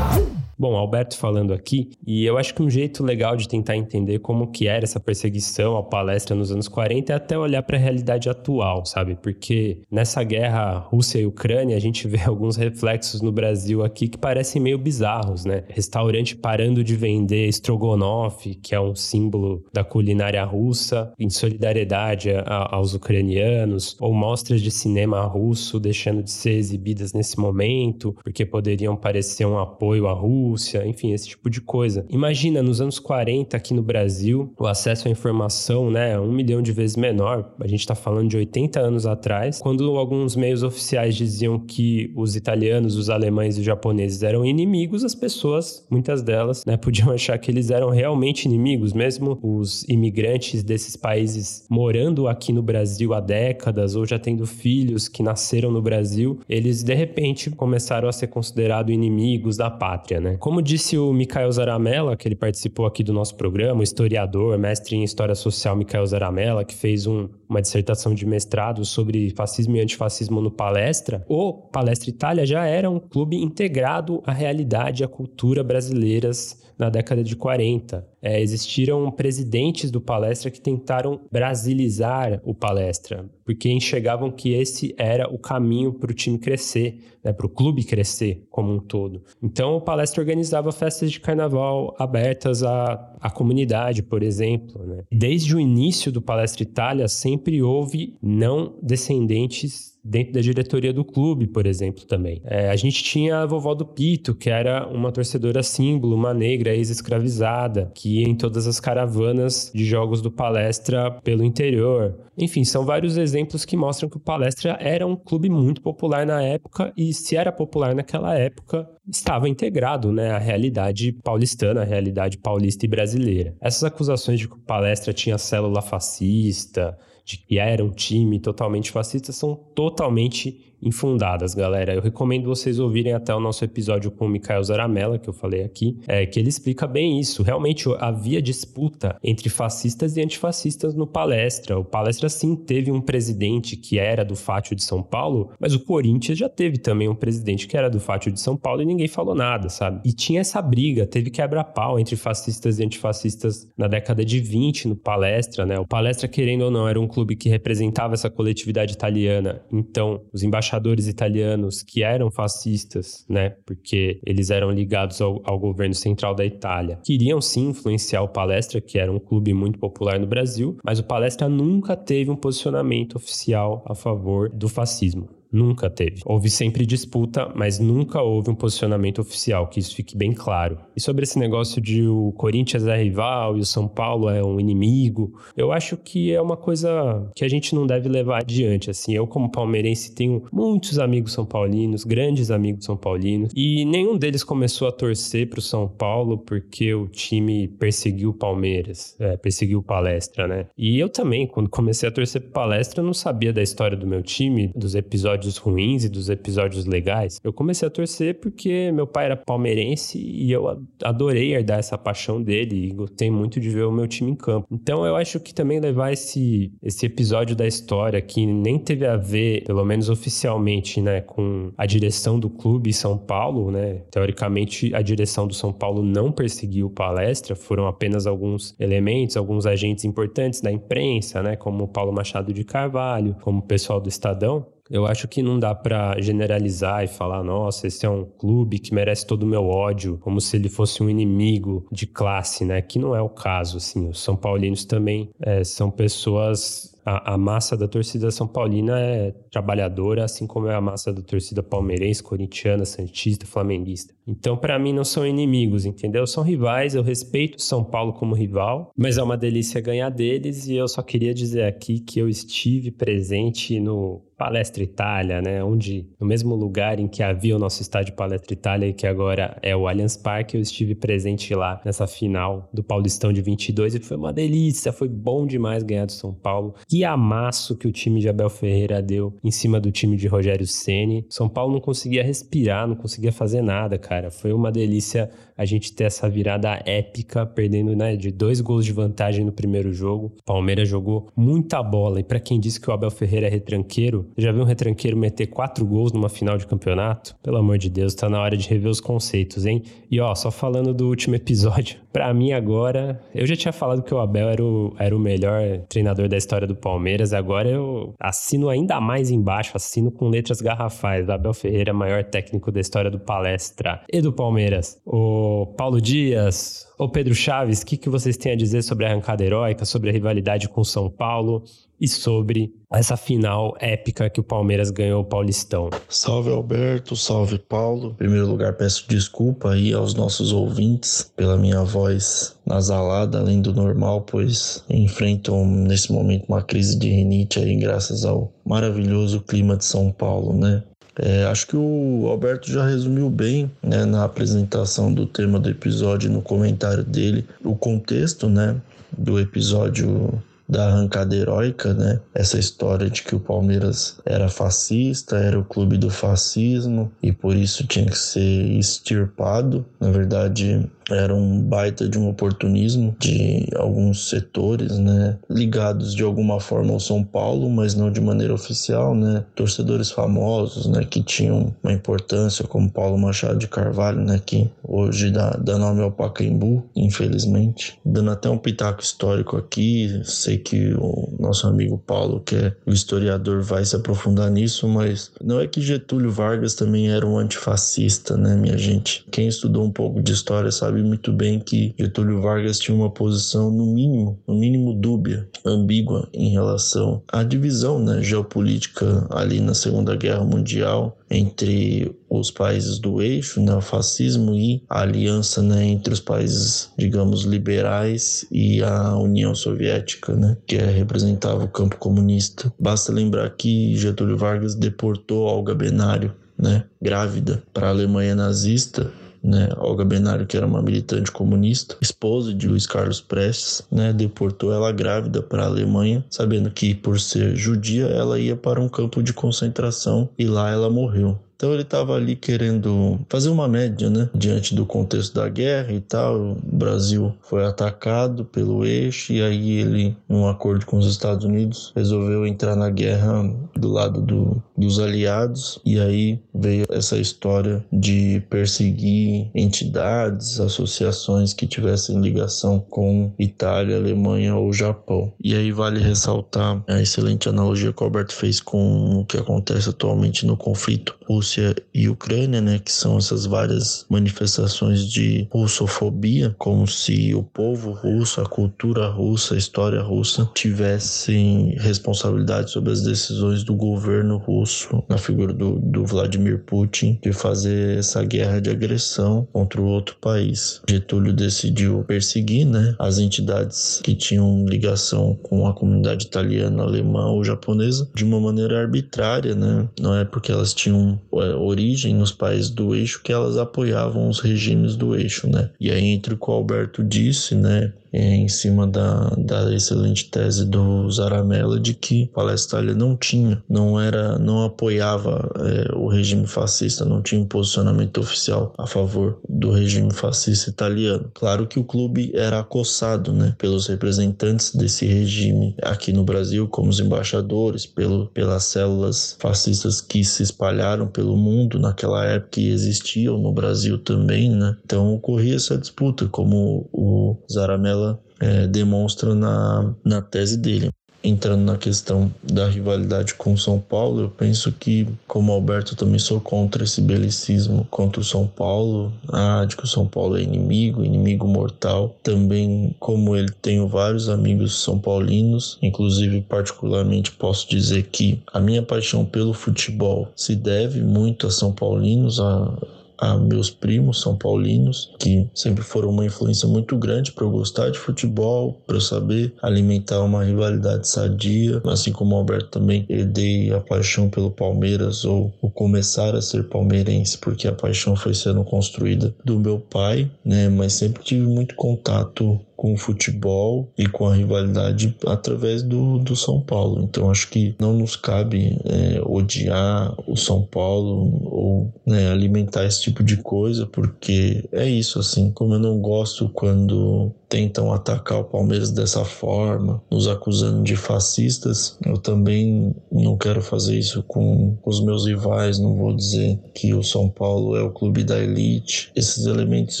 Bom, 0.58 0.74
Alberto 0.74 1.18
falando 1.18 1.52
aqui, 1.52 1.90
e 2.06 2.24
eu 2.24 2.38
acho 2.38 2.54
que 2.54 2.62
um 2.62 2.70
jeito 2.70 3.04
legal 3.04 3.36
de 3.36 3.46
tentar 3.46 3.76
entender 3.76 4.20
como 4.20 4.46
que 4.50 4.66
era 4.66 4.84
essa 4.84 4.98
perseguição 4.98 5.76
à 5.76 5.82
palestra 5.82 6.34
nos 6.34 6.50
anos 6.50 6.66
40 6.66 7.12
é 7.12 7.16
até 7.16 7.38
olhar 7.38 7.62
para 7.62 7.76
a 7.76 7.80
realidade 7.80 8.30
atual, 8.30 8.86
sabe? 8.86 9.16
Porque 9.16 9.82
nessa 9.90 10.24
guerra 10.24 10.78
Rússia 10.78 11.18
e 11.18 11.26
Ucrânia, 11.26 11.76
a 11.76 11.80
gente 11.80 12.08
vê 12.08 12.22
alguns 12.22 12.56
reflexos 12.56 13.20
no 13.20 13.30
Brasil 13.30 13.84
aqui 13.84 14.08
que 14.08 14.16
parecem 14.16 14.62
meio 14.62 14.78
bizarros, 14.78 15.44
né? 15.44 15.64
Restaurante 15.68 16.34
parando 16.34 16.82
de 16.82 16.96
vender 16.96 17.48
strogonoff, 17.48 18.54
que 18.54 18.74
é 18.74 18.80
um 18.80 18.94
símbolo 18.94 19.62
da 19.74 19.84
culinária 19.84 20.42
russa, 20.42 21.12
em 21.18 21.28
solidariedade 21.28 22.30
a, 22.30 22.74
aos 22.74 22.94
ucranianos, 22.94 23.94
ou 24.00 24.14
mostras 24.14 24.62
de 24.62 24.70
cinema 24.70 25.22
russo 25.26 25.78
deixando 25.78 26.22
de 26.22 26.30
ser 26.30 26.52
exibidas 26.52 27.12
nesse 27.12 27.38
momento, 27.38 28.16
porque 28.24 28.46
poderiam 28.46 28.96
parecer 28.96 29.44
um 29.44 29.58
apoio 29.58 30.06
à 30.06 30.14
Rússia 30.14 30.45
Rússia, 30.46 30.86
enfim, 30.86 31.12
esse 31.12 31.28
tipo 31.28 31.50
de 31.50 31.60
coisa. 31.60 32.06
Imagina, 32.08 32.62
nos 32.62 32.80
anos 32.80 32.98
40 32.98 33.56
aqui 33.56 33.74
no 33.74 33.82
Brasil, 33.82 34.52
o 34.58 34.66
acesso 34.66 35.08
à 35.08 35.10
informação, 35.10 35.90
né, 35.90 36.18
um 36.18 36.32
milhão 36.32 36.62
de 36.62 36.72
vezes 36.72 36.96
menor. 36.96 37.54
A 37.60 37.66
gente 37.66 37.80
está 37.80 37.94
falando 37.94 38.28
de 38.28 38.36
80 38.36 38.78
anos 38.78 39.06
atrás, 39.06 39.58
quando 39.58 39.96
alguns 39.96 40.36
meios 40.36 40.62
oficiais 40.62 41.16
diziam 41.16 41.58
que 41.58 42.12
os 42.14 42.36
italianos, 42.36 42.96
os 42.96 43.10
alemães 43.10 43.56
e 43.56 43.60
os 43.60 43.66
japoneses 43.66 44.22
eram 44.22 44.44
inimigos, 44.44 45.04
as 45.04 45.14
pessoas, 45.14 45.84
muitas 45.90 46.22
delas, 46.22 46.64
né, 46.64 46.76
podiam 46.76 47.10
achar 47.12 47.36
que 47.38 47.50
eles 47.50 47.70
eram 47.70 47.90
realmente 47.90 48.44
inimigos, 48.44 48.92
mesmo 48.92 49.38
os 49.42 49.84
imigrantes 49.88 50.62
desses 50.62 50.96
países 50.96 51.66
morando 51.68 52.28
aqui 52.28 52.52
no 52.52 52.62
Brasil 52.62 53.12
há 53.14 53.20
décadas 53.20 53.96
ou 53.96 54.06
já 54.06 54.18
tendo 54.18 54.46
filhos 54.46 55.08
que 55.08 55.22
nasceram 55.22 55.70
no 55.70 55.82
Brasil, 55.82 56.38
eles 56.48 56.82
de 56.82 56.94
repente 56.94 57.50
começaram 57.50 58.08
a 58.08 58.12
ser 58.12 58.28
considerados 58.28 58.92
inimigos 58.92 59.56
da 59.56 59.70
pátria, 59.70 60.20
né? 60.20 60.35
Como 60.38 60.60
disse 60.60 60.98
o 60.98 61.12
Mikhail 61.12 61.50
Zaramella, 61.50 62.16
que 62.16 62.26
ele 62.28 62.34
participou 62.34 62.86
aqui 62.86 63.02
do 63.02 63.12
nosso 63.12 63.36
programa, 63.36 63.82
historiador, 63.82 64.58
mestre 64.58 64.96
em 64.96 65.04
História 65.04 65.34
Social 65.34 65.76
Mikhail 65.76 66.06
Zaramella, 66.06 66.64
que 66.64 66.74
fez 66.74 67.06
um, 67.06 67.28
uma 67.48 67.62
dissertação 67.62 68.14
de 68.14 68.26
mestrado 68.26 68.84
sobre 68.84 69.30
fascismo 69.30 69.76
e 69.76 69.80
antifascismo 69.80 70.40
no 70.40 70.50
Palestra, 70.50 71.24
o 71.28 71.52
Palestra 71.52 72.10
Itália 72.10 72.46
já 72.46 72.66
era 72.66 72.90
um 72.90 72.98
clube 72.98 73.36
integrado 73.36 74.22
à 74.26 74.32
realidade 74.32 75.02
e 75.02 75.04
à 75.04 75.08
cultura 75.08 75.62
brasileiras 75.62 76.64
na 76.78 76.90
década 76.90 77.24
de 77.24 77.34
40. 77.34 78.06
É, 78.20 78.40
existiram 78.40 79.10
presidentes 79.10 79.90
do 79.90 80.00
Palestra 80.00 80.50
que 80.50 80.60
tentaram 80.60 81.20
brasilizar 81.30 82.40
o 82.44 82.54
Palestra, 82.54 83.24
porque 83.44 83.70
enxergavam 83.70 84.30
que 84.30 84.52
esse 84.52 84.94
era 84.98 85.32
o 85.32 85.38
caminho 85.38 85.92
para 85.92 86.10
o 86.10 86.14
time 86.14 86.38
crescer, 86.38 86.98
né, 87.22 87.32
para 87.32 87.46
o 87.46 87.48
clube 87.48 87.84
crescer 87.84 88.46
como 88.50 88.72
um 88.72 88.78
todo. 88.78 89.22
Então 89.42 89.76
o 89.76 89.80
Palestra 89.80 90.22
organizava 90.26 90.72
festas 90.72 91.12
de 91.12 91.20
carnaval 91.20 91.94
abertas 91.98 92.64
à, 92.64 93.14
à 93.20 93.30
comunidade, 93.30 94.02
por 94.02 94.22
exemplo. 94.24 94.84
Né? 94.84 95.04
Desde 95.10 95.54
o 95.54 95.60
início 95.60 96.10
do 96.10 96.20
Palestra 96.20 96.64
Itália, 96.64 97.06
sempre 97.06 97.62
houve 97.62 98.16
não 98.20 98.74
descendentes 98.82 99.95
dentro 100.06 100.34
da 100.34 100.40
diretoria 100.40 100.92
do 100.92 101.04
clube, 101.04 101.46
por 101.46 101.66
exemplo, 101.66 102.04
também. 102.04 102.40
É, 102.44 102.70
a 102.70 102.76
gente 102.76 103.02
tinha 103.02 103.38
a 103.38 103.46
vovó 103.46 103.74
do 103.74 103.84
Pito, 103.84 104.34
que 104.34 104.48
era 104.48 104.86
uma 104.86 105.10
torcedora 105.10 105.62
símbolo, 105.62 106.14
uma 106.14 106.32
negra 106.32 106.74
ex-escravizada, 106.74 107.90
que 107.94 108.20
ia 108.20 108.28
em 108.28 108.34
todas 108.34 108.66
as 108.66 108.78
caravanas 108.78 109.70
de 109.74 109.84
jogos 109.84 110.22
do 110.22 110.30
Palestra 110.30 111.10
pelo 111.22 111.44
interior. 111.44 112.16
Enfim, 112.38 112.64
são 112.64 112.84
vários 112.84 113.16
exemplos 113.16 113.64
que 113.64 113.76
mostram 113.76 114.08
que 114.08 114.16
o 114.16 114.20
Palestra 114.20 114.76
era 114.80 115.06
um 115.06 115.16
clube 115.16 115.48
muito 115.48 115.80
popular 115.80 116.26
na 116.26 116.42
época 116.42 116.92
e 116.96 117.12
se 117.12 117.36
era 117.36 117.50
popular 117.50 117.94
naquela 117.94 118.34
época, 118.34 118.88
estava 119.08 119.48
integrado 119.48 120.12
né, 120.12 120.30
à 120.30 120.38
realidade 120.38 121.12
paulistana, 121.12 121.82
à 121.82 121.84
realidade 121.84 122.38
paulista 122.38 122.84
e 122.84 122.88
brasileira. 122.88 123.54
Essas 123.60 123.84
acusações 123.84 124.38
de 124.38 124.48
que 124.48 124.54
o 124.54 124.60
Palestra 124.60 125.12
tinha 125.12 125.38
célula 125.38 125.80
fascista, 125.80 126.96
de 127.26 127.38
que 127.38 127.58
era 127.58 127.84
um 127.84 127.90
time 127.90 128.38
totalmente 128.38 128.92
fascista 128.92 129.32
são 129.32 129.56
totalmente 129.74 130.66
infundadas, 130.80 131.54
galera. 131.54 131.94
Eu 131.94 132.00
recomendo 132.00 132.44
vocês 132.44 132.78
ouvirem 132.78 133.12
até 133.12 133.34
o 133.34 133.40
nosso 133.40 133.64
episódio 133.64 134.10
com 134.10 134.26
o 134.26 134.28
Mikael 134.28 134.62
Zaramella, 134.62 135.18
que 135.18 135.28
eu 135.28 135.32
falei 135.32 135.64
aqui, 135.64 135.98
é, 136.06 136.26
que 136.26 136.38
ele 136.38 136.48
explica 136.48 136.86
bem 136.86 137.18
isso. 137.18 137.42
Realmente 137.42 137.88
havia 137.98 138.40
disputa 138.40 139.16
entre 139.22 139.48
fascistas 139.48 140.16
e 140.16 140.22
antifascistas 140.22 140.94
no 140.94 141.06
palestra. 141.06 141.78
O 141.78 141.84
palestra 141.84 142.28
sim 142.28 142.54
teve 142.54 142.90
um 142.90 143.00
presidente 143.00 143.76
que 143.76 143.98
era 143.98 144.24
do 144.24 144.36
Fátio 144.36 144.76
de 144.76 144.82
São 144.82 145.02
Paulo, 145.02 145.50
mas 145.58 145.74
o 145.74 145.80
Corinthians 145.80 146.38
já 146.38 146.48
teve 146.48 146.78
também 146.78 147.08
um 147.08 147.14
presidente 147.14 147.66
que 147.66 147.76
era 147.76 147.88
do 147.88 147.98
Fátio 147.98 148.30
de 148.30 148.40
São 148.40 148.56
Paulo 148.56 148.82
e 148.82 148.86
ninguém 148.86 149.08
falou 149.08 149.34
nada, 149.34 149.68
sabe? 149.68 150.00
E 150.04 150.12
tinha 150.12 150.40
essa 150.40 150.60
briga, 150.60 151.06
teve 151.06 151.30
quebra-pau 151.30 151.98
entre 151.98 152.16
fascistas 152.16 152.78
e 152.78 152.84
antifascistas 152.84 153.66
na 153.76 153.88
década 153.88 154.24
de 154.24 154.40
20 154.40 154.88
no 154.88 154.96
palestra, 154.96 155.64
né? 155.64 155.78
O 155.78 155.86
palestra, 155.86 156.28
querendo 156.28 156.62
ou 156.62 156.70
não, 156.70 156.88
era 156.88 157.00
um 157.00 157.06
clube 157.16 157.34
que 157.34 157.48
representava 157.48 158.12
essa 158.12 158.28
coletividade 158.28 158.92
italiana. 158.92 159.62
Então, 159.72 160.20
os 160.34 160.42
embaixadores 160.42 161.06
italianos 161.06 161.82
que 161.82 162.02
eram 162.02 162.30
fascistas, 162.30 163.24
né? 163.26 163.54
Porque 163.64 164.20
eles 164.26 164.50
eram 164.50 164.70
ligados 164.70 165.18
ao, 165.22 165.40
ao 165.42 165.58
governo 165.58 165.94
central 165.94 166.34
da 166.34 166.44
Itália, 166.44 167.00
queriam 167.02 167.40
sim 167.40 167.70
influenciar 167.70 168.20
o 168.20 168.28
palestra, 168.28 168.82
que 168.82 168.98
era 168.98 169.10
um 169.10 169.18
clube 169.18 169.54
muito 169.54 169.78
popular 169.78 170.20
no 170.20 170.26
Brasil, 170.26 170.76
mas 170.84 170.98
o 170.98 171.04
palestra 171.04 171.48
nunca 171.48 171.96
teve 171.96 172.30
um 172.30 172.36
posicionamento 172.36 173.16
oficial 173.16 173.82
a 173.88 173.94
favor 173.94 174.50
do 174.50 174.68
fascismo. 174.68 175.35
Nunca 175.52 175.88
teve. 175.88 176.22
Houve 176.24 176.50
sempre 176.50 176.84
disputa, 176.84 177.52
mas 177.54 177.78
nunca 177.78 178.20
houve 178.20 178.50
um 178.50 178.54
posicionamento 178.54 179.20
oficial, 179.20 179.68
que 179.68 179.80
isso 179.80 179.94
fique 179.94 180.16
bem 180.16 180.32
claro. 180.32 180.78
E 180.96 181.00
sobre 181.00 181.24
esse 181.24 181.38
negócio 181.38 181.80
de 181.80 182.06
o 182.06 182.32
Corinthians 182.32 182.86
é 182.86 183.02
rival 183.02 183.56
e 183.56 183.60
o 183.60 183.64
São 183.64 183.86
Paulo 183.88 184.28
é 184.28 184.44
um 184.44 184.60
inimigo, 184.60 185.38
eu 185.56 185.72
acho 185.72 185.96
que 185.96 186.32
é 186.32 186.40
uma 186.40 186.56
coisa 186.56 187.30
que 187.34 187.44
a 187.44 187.48
gente 187.48 187.74
não 187.74 187.86
deve 187.86 188.08
levar 188.08 188.40
adiante. 188.40 188.90
Assim, 188.90 189.14
eu, 189.14 189.26
como 189.26 189.50
palmeirense, 189.50 190.14
tenho 190.14 190.42
muitos 190.52 190.98
amigos 190.98 191.32
são 191.32 191.44
paulinos, 191.44 192.04
grandes 192.04 192.50
amigos 192.50 192.84
são 192.84 192.96
paulinos, 192.96 193.50
e 193.54 193.84
nenhum 193.84 194.16
deles 194.16 194.42
começou 194.42 194.88
a 194.88 194.92
torcer 194.92 195.48
para 195.48 195.58
o 195.58 195.62
São 195.62 195.88
Paulo 195.88 196.38
porque 196.38 196.94
o 196.94 197.08
time 197.08 197.68
perseguiu 197.68 198.30
o 198.30 198.34
Palmeiras, 198.34 199.16
é, 199.18 199.36
perseguiu 199.36 199.78
o 199.78 199.82
Palestra, 199.82 200.46
né? 200.46 200.66
E 200.76 200.98
eu 200.98 201.08
também, 201.08 201.46
quando 201.46 201.68
comecei 201.68 202.08
a 202.08 202.12
torcer 202.12 202.40
para 202.42 202.66
Palestra, 202.66 203.02
não 203.02 203.14
sabia 203.14 203.52
da 203.52 203.62
história 203.62 203.96
do 203.96 204.06
meu 204.06 204.22
time, 204.22 204.70
dos 204.74 204.94
episódios 204.94 205.45
episódios 205.46 205.56
ruins 205.56 206.04
e 206.04 206.08
dos 206.08 206.28
episódios 206.28 206.84
legais, 206.84 207.40
eu 207.42 207.52
comecei 207.52 207.86
a 207.86 207.90
torcer 207.90 208.40
porque 208.40 208.90
meu 208.92 209.06
pai 209.06 209.26
era 209.26 209.36
palmeirense 209.36 210.18
e 210.18 210.50
eu 210.50 210.84
adorei 211.02 211.54
herdar 211.54 211.78
essa 211.78 211.96
paixão 211.96 212.42
dele 212.42 212.86
e 212.86 212.90
gostei 212.92 213.30
muito 213.30 213.60
de 213.60 213.70
ver 213.70 213.84
o 213.84 213.92
meu 213.92 214.06
time 214.08 214.32
em 214.32 214.34
campo. 214.34 214.66
Então 214.70 215.06
eu 215.06 215.16
acho 215.16 215.38
que 215.40 215.54
também 215.54 215.80
levar 215.80 216.12
esse, 216.12 216.72
esse 216.82 217.06
episódio 217.06 217.54
da 217.54 217.66
história 217.66 218.20
que 218.20 218.44
nem 218.46 218.78
teve 218.78 219.06
a 219.06 219.16
ver, 219.16 219.64
pelo 219.64 219.84
menos 219.84 220.08
oficialmente, 220.08 221.00
né, 221.00 221.20
com 221.20 221.72
a 221.76 221.86
direção 221.86 222.38
do 222.38 222.50
clube 222.50 222.92
São 222.92 223.16
Paulo, 223.16 223.70
né? 223.70 224.02
Teoricamente 224.10 224.94
a 224.94 225.02
direção 225.02 225.46
do 225.46 225.54
São 225.54 225.72
Paulo 225.72 226.02
não 226.02 226.32
perseguiu 226.32 226.90
palestra, 226.90 227.54
foram 227.54 227.86
apenas 227.86 228.26
alguns 228.26 228.74
elementos, 228.78 229.36
alguns 229.36 229.66
agentes 229.66 230.04
importantes 230.04 230.60
da 230.60 230.72
imprensa, 230.72 231.42
né, 231.42 231.56
como 231.56 231.88
Paulo 231.88 232.12
Machado 232.12 232.52
de 232.52 232.64
Carvalho, 232.64 233.36
como 233.42 233.60
o 233.60 233.62
pessoal 233.62 234.00
do 234.00 234.08
Estadão, 234.08 234.66
eu 234.90 235.06
acho 235.06 235.26
que 235.28 235.42
não 235.42 235.58
dá 235.58 235.74
para 235.74 236.20
generalizar 236.20 237.04
e 237.04 237.08
falar, 237.08 237.42
nossa, 237.42 237.86
esse 237.86 238.06
é 238.06 238.10
um 238.10 238.24
clube 238.24 238.78
que 238.78 238.94
merece 238.94 239.26
todo 239.26 239.42
o 239.42 239.46
meu 239.46 239.68
ódio, 239.68 240.18
como 240.18 240.40
se 240.40 240.56
ele 240.56 240.68
fosse 240.68 241.02
um 241.02 241.10
inimigo 241.10 241.86
de 241.90 242.06
classe, 242.06 242.64
né? 242.64 242.80
Que 242.80 242.98
não 242.98 243.14
é 243.14 243.20
o 243.20 243.28
caso, 243.28 243.78
assim. 243.78 244.08
Os 244.08 244.20
São 244.20 244.36
Paulinos 244.36 244.84
também 244.84 245.30
é, 245.40 245.64
são 245.64 245.90
pessoas 245.90 246.95
a, 247.06 247.34
a, 247.34 247.38
massa 247.38 247.76
da 247.76 247.86
torcida 247.86 248.32
São 248.32 248.48
Paulina 248.48 248.98
é 248.98 249.30
trabalhadora, 249.52 250.24
assim 250.24 250.44
como 250.44 250.66
é 250.66 250.74
a 250.74 250.80
massa 250.80 251.12
da 251.12 251.22
torcida 251.22 251.62
palmeirense, 251.62 252.20
corintiana, 252.20 252.84
santista, 252.84 253.46
flamenguista. 253.46 254.12
Então, 254.26 254.56
para 254.56 254.76
mim, 254.76 254.92
não 254.92 255.04
são 255.04 255.24
inimigos, 255.24 255.86
entendeu? 255.86 256.26
São 256.26 256.42
rivais, 256.42 256.96
eu 256.96 257.02
respeito 257.04 257.62
São 257.62 257.84
Paulo 257.84 258.12
como 258.12 258.34
rival, 258.34 258.90
mas 258.98 259.18
é 259.18 259.22
uma 259.22 259.36
delícia 259.36 259.80
ganhar 259.80 260.10
deles 260.10 260.66
e 260.66 260.74
eu 260.74 260.88
só 260.88 261.00
queria 261.00 261.32
dizer 261.32 261.62
aqui 261.62 262.00
que 262.00 262.18
eu 262.18 262.28
estive 262.28 262.90
presente 262.90 263.78
no 263.78 264.26
Palestra 264.36 264.82
Itália, 264.82 265.40
né? 265.40 265.64
Onde, 265.64 266.10
no 266.20 266.26
mesmo 266.26 266.54
lugar 266.54 267.00
em 267.00 267.08
que 267.08 267.22
havia 267.22 267.56
o 267.56 267.58
nosso 267.58 267.80
estádio 267.80 268.14
Palestra 268.14 268.52
Itália 268.52 268.88
e 268.88 268.92
que 268.92 269.06
agora 269.06 269.56
é 269.62 269.74
o 269.74 269.88
Allianz 269.88 270.16
Parque, 270.16 270.56
eu 270.56 270.60
estive 270.60 270.94
presente 270.94 271.54
lá 271.54 271.80
nessa 271.84 272.06
final 272.06 272.68
do 272.72 272.82
Paulistão 272.82 273.32
de 273.32 273.40
22 273.40 273.94
e 273.94 274.00
foi 274.00 274.16
uma 274.16 274.32
delícia, 274.32 274.92
foi 274.92 275.08
bom 275.08 275.46
demais 275.46 275.82
ganhar 275.82 276.04
do 276.04 276.12
São 276.12 276.34
Paulo. 276.34 276.74
Que 276.96 277.04
amasso 277.04 277.76
que 277.76 277.86
o 277.86 277.92
time 277.92 278.20
de 278.20 278.26
Abel 278.26 278.48
Ferreira 278.48 279.02
deu 279.02 279.34
em 279.44 279.50
cima 279.50 279.78
do 279.78 279.92
time 279.92 280.16
de 280.16 280.26
Rogério 280.26 280.66
Ceni. 280.66 281.26
São 281.28 281.46
Paulo 281.46 281.74
não 281.74 281.80
conseguia 281.80 282.24
respirar, 282.24 282.88
não 282.88 282.96
conseguia 282.96 283.30
fazer 283.30 283.60
nada, 283.60 283.98
cara. 283.98 284.30
Foi 284.30 284.50
uma 284.50 284.72
delícia 284.72 285.30
a 285.58 285.66
gente 285.66 285.92
ter 285.92 286.04
essa 286.04 286.26
virada 286.26 286.82
épica, 286.86 287.44
perdendo 287.44 287.94
né, 287.94 288.16
de 288.16 288.30
dois 288.30 288.62
gols 288.62 288.84
de 288.84 288.92
vantagem 288.92 289.44
no 289.44 289.52
primeiro 289.52 289.92
jogo. 289.92 290.32
Palmeiras 290.44 290.88
jogou 290.88 291.28
muita 291.36 291.82
bola. 291.82 292.20
E 292.20 292.24
para 292.24 292.40
quem 292.40 292.58
disse 292.58 292.80
que 292.80 292.88
o 292.88 292.94
Abel 292.94 293.10
Ferreira 293.10 293.46
é 293.46 293.50
retranqueiro, 293.50 294.30
já 294.36 294.50
viu 294.50 294.62
um 294.62 294.66
retranqueiro 294.66 295.18
meter 295.18 295.48
quatro 295.48 295.84
gols 295.84 296.12
numa 296.12 296.30
final 296.30 296.56
de 296.56 296.66
campeonato? 296.66 297.36
Pelo 297.42 297.58
amor 297.58 297.76
de 297.76 297.90
Deus, 297.90 298.14
tá 298.14 298.28
na 298.30 298.40
hora 298.40 298.56
de 298.56 298.68
rever 298.68 298.90
os 298.90 299.00
conceitos, 299.00 299.66
hein? 299.66 299.82
E 300.10 300.18
ó, 300.18 300.34
só 300.34 300.50
falando 300.50 300.94
do 300.94 301.08
último 301.08 301.34
episódio, 301.34 301.98
para 302.16 302.32
mim 302.32 302.50
agora, 302.50 303.20
eu 303.34 303.46
já 303.46 303.54
tinha 303.54 303.72
falado 303.74 304.02
que 304.02 304.14
o 304.14 304.18
Abel 304.18 304.48
era 304.48 304.64
o, 304.64 304.96
era 304.98 305.14
o 305.14 305.18
melhor 305.18 305.60
treinador 305.86 306.30
da 306.30 306.36
história 306.38 306.66
do 306.66 306.74
Palmeiras, 306.74 307.34
agora 307.34 307.68
eu 307.68 308.14
assino 308.18 308.70
ainda 308.70 308.98
mais 308.98 309.30
embaixo, 309.30 309.76
assino 309.76 310.10
com 310.10 310.30
letras 310.30 310.62
garrafais. 310.62 311.28
Abel 311.28 311.52
Ferreira 311.52 311.92
maior 311.92 312.24
técnico 312.24 312.72
da 312.72 312.80
história 312.80 313.10
do 313.10 313.18
Palestra 313.18 314.00
e 314.10 314.22
do 314.22 314.32
Palmeiras. 314.32 314.98
O 315.04 315.66
Paulo 315.76 316.00
Dias, 316.00 316.86
ou 316.98 317.08
Pedro 317.08 317.34
Chaves, 317.34 317.82
o 317.82 317.86
que, 317.86 317.96
que 317.96 318.08
vocês 318.08 318.36
têm 318.36 318.52
a 318.52 318.56
dizer 318.56 318.82
sobre 318.82 319.04
a 319.04 319.10
arrancada 319.10 319.44
heróica, 319.44 319.84
sobre 319.84 320.10
a 320.10 320.12
rivalidade 320.12 320.68
com 320.68 320.82
São 320.82 321.10
Paulo 321.10 321.62
e 322.00 322.06
sobre 322.06 322.72
essa 322.92 323.16
final 323.16 323.74
épica 323.80 324.28
que 324.28 324.40
o 324.40 324.44
Palmeiras 324.44 324.90
ganhou 324.90 325.22
o 325.22 325.24
Paulistão. 325.24 325.90
Salve 326.08 326.50
Alberto, 326.50 327.16
salve 327.16 327.58
Paulo. 327.58 328.10
Em 328.10 328.14
primeiro 328.14 328.46
lugar, 328.46 328.74
peço 328.74 329.06
desculpa 329.08 329.72
aí 329.72 329.92
aos 329.92 330.14
nossos 330.14 330.52
ouvintes 330.52 331.32
pela 331.36 331.56
minha 331.56 331.82
voz 331.82 332.56
nasalada, 332.66 333.38
além 333.38 333.60
do 333.60 333.72
normal, 333.72 334.22
pois 334.22 334.84
enfrentam 334.88 335.66
nesse 335.66 336.12
momento 336.12 336.44
uma 336.48 336.62
crise 336.62 336.98
de 336.98 337.08
rinite 337.08 337.58
aí 337.58 337.76
graças 337.76 338.24
ao 338.24 338.52
maravilhoso 338.64 339.40
clima 339.40 339.76
de 339.76 339.84
São 339.84 340.10
Paulo, 340.12 340.52
né? 340.52 340.82
É, 341.18 341.44
acho 341.46 341.66
que 341.66 341.76
o 341.76 342.26
Alberto 342.28 342.70
já 342.70 342.86
resumiu 342.86 343.30
bem 343.30 343.70
né, 343.82 344.04
na 344.04 344.24
apresentação 344.24 345.12
do 345.12 345.26
tema 345.26 345.58
do 345.58 345.70
episódio, 345.70 346.30
no 346.30 346.42
comentário 346.42 347.02
dele, 347.02 347.46
o 347.64 347.74
contexto 347.74 348.48
né, 348.48 348.76
do 349.16 349.40
episódio 349.40 350.42
da 350.68 350.88
arrancada 350.88 351.34
heróica, 351.34 351.94
né? 351.94 352.20
Essa 352.34 352.58
história 352.58 353.08
de 353.08 353.22
que 353.22 353.34
o 353.34 353.40
Palmeiras 353.40 354.18
era 354.24 354.48
fascista, 354.48 355.36
era 355.36 355.58
o 355.58 355.64
clube 355.64 355.96
do 355.96 356.10
fascismo 356.10 357.10
e 357.22 357.32
por 357.32 357.54
isso 357.54 357.86
tinha 357.86 358.06
que 358.06 358.18
ser 358.18 358.78
extirpado. 358.78 359.84
Na 360.00 360.10
verdade, 360.10 360.88
era 361.10 361.34
um 361.34 361.60
baita 361.60 362.08
de 362.08 362.18
um 362.18 362.28
oportunismo 362.28 363.14
de 363.20 363.68
alguns 363.76 364.28
setores, 364.28 364.98
né, 364.98 365.38
ligados 365.48 366.14
de 366.14 366.22
alguma 366.22 366.58
forma 366.58 366.92
ao 366.92 367.00
São 367.00 367.22
Paulo, 367.22 367.70
mas 367.70 367.94
não 367.94 368.10
de 368.10 368.20
maneira 368.20 368.52
oficial, 368.52 369.14
né, 369.14 369.44
torcedores 369.54 370.10
famosos, 370.10 370.86
né, 370.86 371.04
que 371.04 371.22
tinham 371.22 371.74
uma 371.82 371.92
importância, 371.92 372.66
como 372.66 372.90
Paulo 372.90 373.16
Machado 373.18 373.58
de 373.58 373.68
Carvalho, 373.68 374.20
né, 374.20 374.40
que 374.44 374.68
hoje 374.82 375.30
dá, 375.30 375.50
dá 375.50 375.78
nome 375.78 376.02
ao 376.02 376.10
Pacaembu, 376.10 376.84
infelizmente. 376.94 377.98
Dando 378.04 378.30
até 378.30 378.50
um 378.50 378.58
pitaco 378.58 379.00
histórico 379.00 379.56
aqui, 379.56 380.20
sei 380.24 380.55
que 380.58 380.94
o 380.94 381.36
nosso 381.38 381.66
amigo 381.66 381.98
Paulo, 381.98 382.40
que 382.40 382.56
é 382.56 382.74
o 382.86 382.92
historiador, 382.92 383.62
vai 383.62 383.84
se 383.84 383.94
aprofundar 383.94 384.50
nisso, 384.50 384.88
mas 384.88 385.30
não 385.42 385.60
é 385.60 385.66
que 385.66 385.80
Getúlio 385.80 386.30
Vargas 386.30 386.74
também 386.74 387.10
era 387.10 387.26
um 387.26 387.38
antifascista, 387.38 388.36
né, 388.36 388.56
minha 388.56 388.78
gente? 388.78 389.24
Quem 389.30 389.46
estudou 389.46 389.84
um 389.84 389.90
pouco 389.90 390.22
de 390.22 390.32
história 390.32 390.70
sabe 390.72 390.96
sabe 390.96 391.02
muito 391.02 391.32
bem 391.32 391.58
que 391.58 391.94
Getúlio 391.98 392.40
Vargas 392.40 392.78
tinha 392.78 392.96
uma 392.96 393.10
posição, 393.10 393.70
no 393.70 393.86
mínimo, 393.86 394.38
no 394.46 394.54
mínimo 394.54 394.94
dúbia, 394.94 395.48
ambígua 395.64 396.28
em 396.32 396.50
relação 396.50 397.22
à 397.30 397.42
divisão 397.42 397.98
né, 397.98 398.22
geopolítica 398.22 399.26
ali 399.30 399.60
na 399.60 399.74
Segunda 399.74 400.16
Guerra 400.16 400.44
Mundial 400.44 401.18
entre 401.30 402.14
os 402.28 402.50
países 402.50 402.98
do 402.98 403.22
eixo, 403.22 403.60
né, 403.60 403.74
o 403.74 403.80
fascismo 403.80 404.54
e 404.54 404.82
a 404.88 405.02
aliança 405.02 405.62
né, 405.62 405.84
entre 405.84 406.12
os 406.12 406.20
países, 406.20 406.90
digamos, 406.98 407.42
liberais 407.42 408.46
e 408.50 408.82
a 408.82 409.16
União 409.16 409.54
Soviética, 409.54 410.34
né, 410.34 410.56
que 410.66 410.76
representava 410.76 411.64
o 411.64 411.68
campo 411.68 411.96
comunista. 411.96 412.72
Basta 412.78 413.12
lembrar 413.12 413.50
que 413.50 413.96
Getúlio 413.96 414.36
Vargas 414.36 414.74
deportou 414.74 415.46
Olga 415.46 415.74
Benário, 415.74 416.34
né, 416.58 416.84
grávida, 417.00 417.62
para 417.72 417.88
a 417.88 417.90
Alemanha 417.90 418.34
nazista 418.34 419.12
né? 419.46 419.68
Olga 419.76 420.04
Benário, 420.04 420.44
que 420.44 420.56
era 420.56 420.66
uma 420.66 420.82
militante 420.82 421.30
comunista, 421.30 421.96
esposa 422.00 422.52
de 422.52 422.66
Luiz 422.66 422.86
Carlos 422.86 423.20
Prestes, 423.20 423.82
né? 423.90 424.12
Deportou 424.12 424.72
ela 424.72 424.90
grávida 424.90 425.40
para 425.40 425.62
a 425.62 425.66
Alemanha, 425.66 426.24
sabendo 426.28 426.70
que 426.70 426.94
por 426.94 427.20
ser 427.20 427.54
judia 427.54 428.06
ela 428.06 428.38
ia 428.40 428.56
para 428.56 428.80
um 428.80 428.88
campo 428.88 429.22
de 429.22 429.32
concentração 429.32 430.28
e 430.36 430.46
lá 430.46 430.70
ela 430.70 430.90
morreu. 430.90 431.38
Então 431.56 431.72
ele 431.72 431.82
estava 431.82 432.14
ali 432.14 432.36
querendo 432.36 433.18
fazer 433.30 433.48
uma 433.48 433.66
média, 433.66 434.10
né? 434.10 434.28
Diante 434.34 434.74
do 434.74 434.84
contexto 434.84 435.34
da 435.34 435.48
guerra 435.48 435.92
e 435.92 436.00
tal. 436.00 436.52
O 436.52 436.56
Brasil 436.62 437.34
foi 437.40 437.64
atacado 437.64 438.44
pelo 438.44 438.84
eixo 438.84 439.32
e 439.32 439.42
aí 439.42 439.70
ele, 439.78 440.16
num 440.28 440.46
acordo 440.46 440.84
com 440.84 440.98
os 440.98 441.06
Estados 441.06 441.44
Unidos, 441.46 441.92
resolveu 441.96 442.46
entrar 442.46 442.76
na 442.76 442.90
guerra 442.90 443.42
do 443.74 443.88
lado 443.88 444.20
do, 444.20 444.62
dos 444.76 445.00
aliados. 445.00 445.80
E 445.84 445.98
aí 445.98 446.38
veio 446.54 446.84
essa 446.90 447.16
história 447.16 447.82
de 447.90 448.42
perseguir 448.50 449.50
entidades, 449.54 450.60
associações 450.60 451.54
que 451.54 451.66
tivessem 451.66 452.20
ligação 452.20 452.78
com 452.78 453.32
Itália, 453.38 453.96
Alemanha 453.96 454.54
ou 454.56 454.72
Japão. 454.74 455.32
E 455.42 455.54
aí 455.54 455.72
vale 455.72 456.00
ressaltar 456.00 456.82
a 456.86 457.00
excelente 457.00 457.48
analogia 457.48 457.94
que 457.94 458.02
o 458.02 458.04
Alberto 458.04 458.34
fez 458.34 458.60
com 458.60 459.20
o 459.20 459.24
que 459.24 459.38
acontece 459.38 459.88
atualmente 459.88 460.44
no 460.44 460.56
conflito 460.56 461.16
Rússia 461.46 461.76
e 461.94 462.08
Ucrânia, 462.08 462.60
né, 462.60 462.80
que 462.80 462.90
são 462.90 463.18
essas 463.18 463.46
várias 463.46 464.04
manifestações 464.10 465.06
de 465.06 465.46
russofobia, 465.52 466.52
como 466.58 466.88
se 466.88 467.32
o 467.34 467.42
povo 467.44 467.92
russo, 467.92 468.40
a 468.40 468.46
cultura 468.46 469.08
russa, 469.08 469.54
a 469.54 469.58
história 469.58 470.02
russa 470.02 470.50
tivessem 470.54 471.76
responsabilidade 471.78 472.72
sobre 472.72 472.92
as 472.92 473.02
decisões 473.02 473.62
do 473.62 473.76
governo 473.76 474.38
russo, 474.38 475.04
na 475.08 475.16
figura 475.18 475.52
do, 475.52 475.78
do 475.78 476.04
Vladimir 476.04 476.64
Putin, 476.64 477.16
de 477.22 477.32
fazer 477.32 477.98
essa 477.98 478.24
guerra 478.24 478.60
de 478.60 478.68
agressão 478.68 479.46
contra 479.52 479.80
o 479.80 479.86
outro 479.86 480.16
país. 480.20 480.82
Getúlio 480.90 481.32
decidiu 481.32 482.02
perseguir, 482.08 482.66
né, 482.66 482.96
as 482.98 483.18
entidades 483.18 484.00
que 484.02 484.16
tinham 484.16 484.66
ligação 484.66 485.38
com 485.44 485.68
a 485.68 485.72
comunidade 485.72 486.26
italiana, 486.26 486.82
alemã 486.82 487.26
ou 487.26 487.44
japonesa 487.44 488.08
de 488.14 488.24
uma 488.24 488.40
maneira 488.40 488.80
arbitrária, 488.80 489.54
né? 489.54 489.88
Não 490.00 490.16
é 490.16 490.24
porque 490.24 490.50
elas 490.50 490.74
tinham 490.74 491.20
origem 491.36 492.14
nos 492.14 492.32
países 492.32 492.70
do 492.70 492.94
eixo 492.94 493.20
que 493.22 493.32
elas 493.32 493.56
apoiavam 493.56 494.28
os 494.28 494.40
regimes 494.40 494.96
do 494.96 495.14
eixo, 495.14 495.48
né? 495.48 495.70
E 495.78 495.90
aí 495.90 496.06
entre 496.06 496.34
o 496.34 496.36
que 496.36 496.50
o 496.50 496.54
Alberto 496.54 497.02
disse, 497.02 497.54
né, 497.54 497.92
em 498.12 498.48
cima 498.48 498.86
da, 498.86 499.30
da 499.36 499.74
excelente 499.74 500.30
tese 500.30 500.64
do 500.64 501.10
Zaramella 501.10 501.78
de 501.78 501.94
que 501.94 502.30
Palestina 502.34 502.94
não 502.94 503.16
tinha, 503.16 503.62
não 503.68 504.00
era, 504.00 504.38
não 504.38 504.64
apoiava 504.64 505.50
é, 505.56 505.94
o 505.96 506.08
regime 506.08 506.46
fascista, 506.46 507.04
não 507.04 507.22
tinha 507.22 507.40
um 507.40 507.46
posicionamento 507.46 508.18
oficial 508.18 508.74
a 508.78 508.86
favor 508.86 509.38
do 509.48 509.70
regime 509.70 510.12
fascista 510.12 510.70
italiano. 510.70 511.30
Claro 511.34 511.66
que 511.66 511.78
o 511.78 511.84
clube 511.84 512.30
era 512.34 512.60
acossado, 512.60 513.32
né, 513.32 513.54
pelos 513.58 513.86
representantes 513.86 514.74
desse 514.74 515.06
regime 515.06 515.74
aqui 515.82 516.12
no 516.12 516.24
Brasil, 516.24 516.68
como 516.68 516.90
os 516.90 517.00
embaixadores, 517.00 517.86
pelo, 517.86 518.26
pelas 518.28 518.64
células 518.64 519.36
fascistas 519.38 520.00
que 520.00 520.24
se 520.24 520.42
espalharam 520.42 521.06
pelo 521.06 521.36
mundo 521.36 521.78
naquela 521.78 522.24
época 522.24 522.60
e 522.60 522.70
existiam 522.70 523.38
no 523.38 523.52
Brasil 523.52 523.98
também, 523.98 524.50
né? 524.50 524.76
Então 524.84 525.14
ocorria 525.14 525.56
essa 525.56 525.76
disputa, 525.76 526.26
como 526.28 526.88
o 526.92 527.36
Zaramella 527.50 527.95
é, 528.40 528.66
demonstra 528.66 529.34
na, 529.34 529.94
na 530.04 530.22
tese 530.22 530.56
dele. 530.56 530.90
Entrando 531.24 531.62
na 531.62 531.76
questão 531.76 532.32
da 532.40 532.68
rivalidade 532.68 533.34
com 533.34 533.54
o 533.54 533.58
São 533.58 533.80
Paulo, 533.80 534.20
eu 534.22 534.30
penso 534.30 534.70
que, 534.70 535.08
como 535.26 535.50
Alberto, 535.50 535.96
também 535.96 536.20
sou 536.20 536.40
contra 536.40 536.84
esse 536.84 537.00
belicismo 537.00 537.84
contra 537.90 538.20
o 538.20 538.24
São 538.24 538.46
Paulo. 538.46 539.12
Ah, 539.32 539.64
de 539.68 539.76
que 539.76 539.82
o 539.82 539.88
São 539.88 540.06
Paulo 540.06 540.36
é 540.36 540.42
inimigo, 540.42 541.04
inimigo 541.04 541.48
mortal. 541.48 542.14
Também, 542.22 542.94
como 543.00 543.34
ele, 543.34 543.50
tenho 543.60 543.88
vários 543.88 544.28
amigos 544.28 544.80
são 544.80 545.00
paulinos, 545.00 545.78
inclusive, 545.82 546.42
particularmente, 546.42 547.32
posso 547.32 547.68
dizer 547.68 548.04
que 548.04 548.40
a 548.52 548.60
minha 548.60 548.82
paixão 548.82 549.24
pelo 549.24 549.52
futebol 549.52 550.28
se 550.36 550.54
deve 550.54 551.00
muito 551.00 551.48
a 551.48 551.50
São 551.50 551.72
Paulinos, 551.72 552.38
a, 552.38 552.72
a 553.18 553.36
meus 553.36 553.70
primos 553.70 554.20
são 554.20 554.36
paulinos, 554.36 555.10
que 555.18 555.46
sempre 555.54 555.82
foram 555.82 556.10
uma 556.10 556.24
influência 556.24 556.68
muito 556.68 556.96
grande 556.96 557.32
para 557.32 557.44
eu 557.44 557.50
gostar 557.50 557.90
de 557.90 557.98
futebol, 557.98 558.80
para 558.86 558.96
eu 558.96 559.00
saber 559.00 559.54
alimentar 559.62 560.20
uma 560.22 560.44
rivalidade 560.44 561.08
sadia, 561.08 561.80
assim 561.86 562.12
como 562.12 562.34
o 562.34 562.38
Alberto 562.38 562.68
também 562.68 563.04
herdei 563.08 563.72
a 563.72 563.80
paixão 563.80 564.28
pelo 564.28 564.50
Palmeiras 564.50 565.24
ou 565.24 565.52
o 565.60 565.70
começar 565.70 566.34
a 566.34 566.42
ser 566.42 566.64
palmeirense, 566.64 567.38
porque 567.38 567.68
a 567.68 567.72
paixão 567.72 568.16
foi 568.16 568.34
sendo 568.34 568.64
construída 568.64 569.34
do 569.44 569.58
meu 569.58 569.78
pai, 569.78 570.30
né? 570.44 570.68
Mas 570.68 570.94
sempre 570.94 571.22
tive 571.22 571.46
muito 571.46 571.74
contato 571.74 572.60
com 572.76 572.92
o 572.92 572.96
futebol 572.96 573.90
e 573.96 574.06
com 574.06 574.28
a 574.28 574.34
rivalidade 574.34 575.16
através 575.26 575.82
do, 575.82 576.18
do 576.18 576.36
São 576.36 576.60
Paulo. 576.60 577.02
Então 577.02 577.30
acho 577.30 577.48
que 577.48 577.74
não 577.80 577.94
nos 577.94 578.14
cabe 578.16 578.78
é, 578.84 579.20
odiar 579.24 580.14
o 580.26 580.36
São 580.36 580.62
Paulo 580.62 581.40
ou 581.44 581.92
né, 582.06 582.30
alimentar 582.30 582.84
esse 582.84 583.02
tipo 583.02 583.24
de 583.24 583.38
coisa, 583.38 583.86
porque 583.86 584.68
é 584.70 584.86
isso 584.86 585.18
assim. 585.18 585.50
Como 585.50 585.74
eu 585.74 585.78
não 585.78 585.98
gosto 585.98 586.48
quando 586.50 587.32
tentam 587.56 587.90
atacar 587.90 588.40
o 588.40 588.44
Palmeiras 588.44 588.90
dessa 588.90 589.24
forma, 589.24 590.02
nos 590.10 590.28
acusando 590.28 590.82
de 590.82 590.94
fascistas, 590.94 591.96
eu 592.04 592.18
também 592.18 592.94
não 593.10 593.34
quero 593.38 593.62
fazer 593.62 593.98
isso 593.98 594.22
com 594.24 594.76
os 594.84 595.02
meus 595.02 595.24
rivais, 595.26 595.78
não 595.78 595.94
vou 595.94 596.14
dizer 596.14 596.58
que 596.74 596.92
o 596.92 597.02
São 597.02 597.30
Paulo 597.30 597.74
é 597.74 597.82
o 597.82 597.90
clube 597.90 598.24
da 598.24 598.38
elite. 598.38 599.10
Esses 599.16 599.46
elementos 599.46 600.00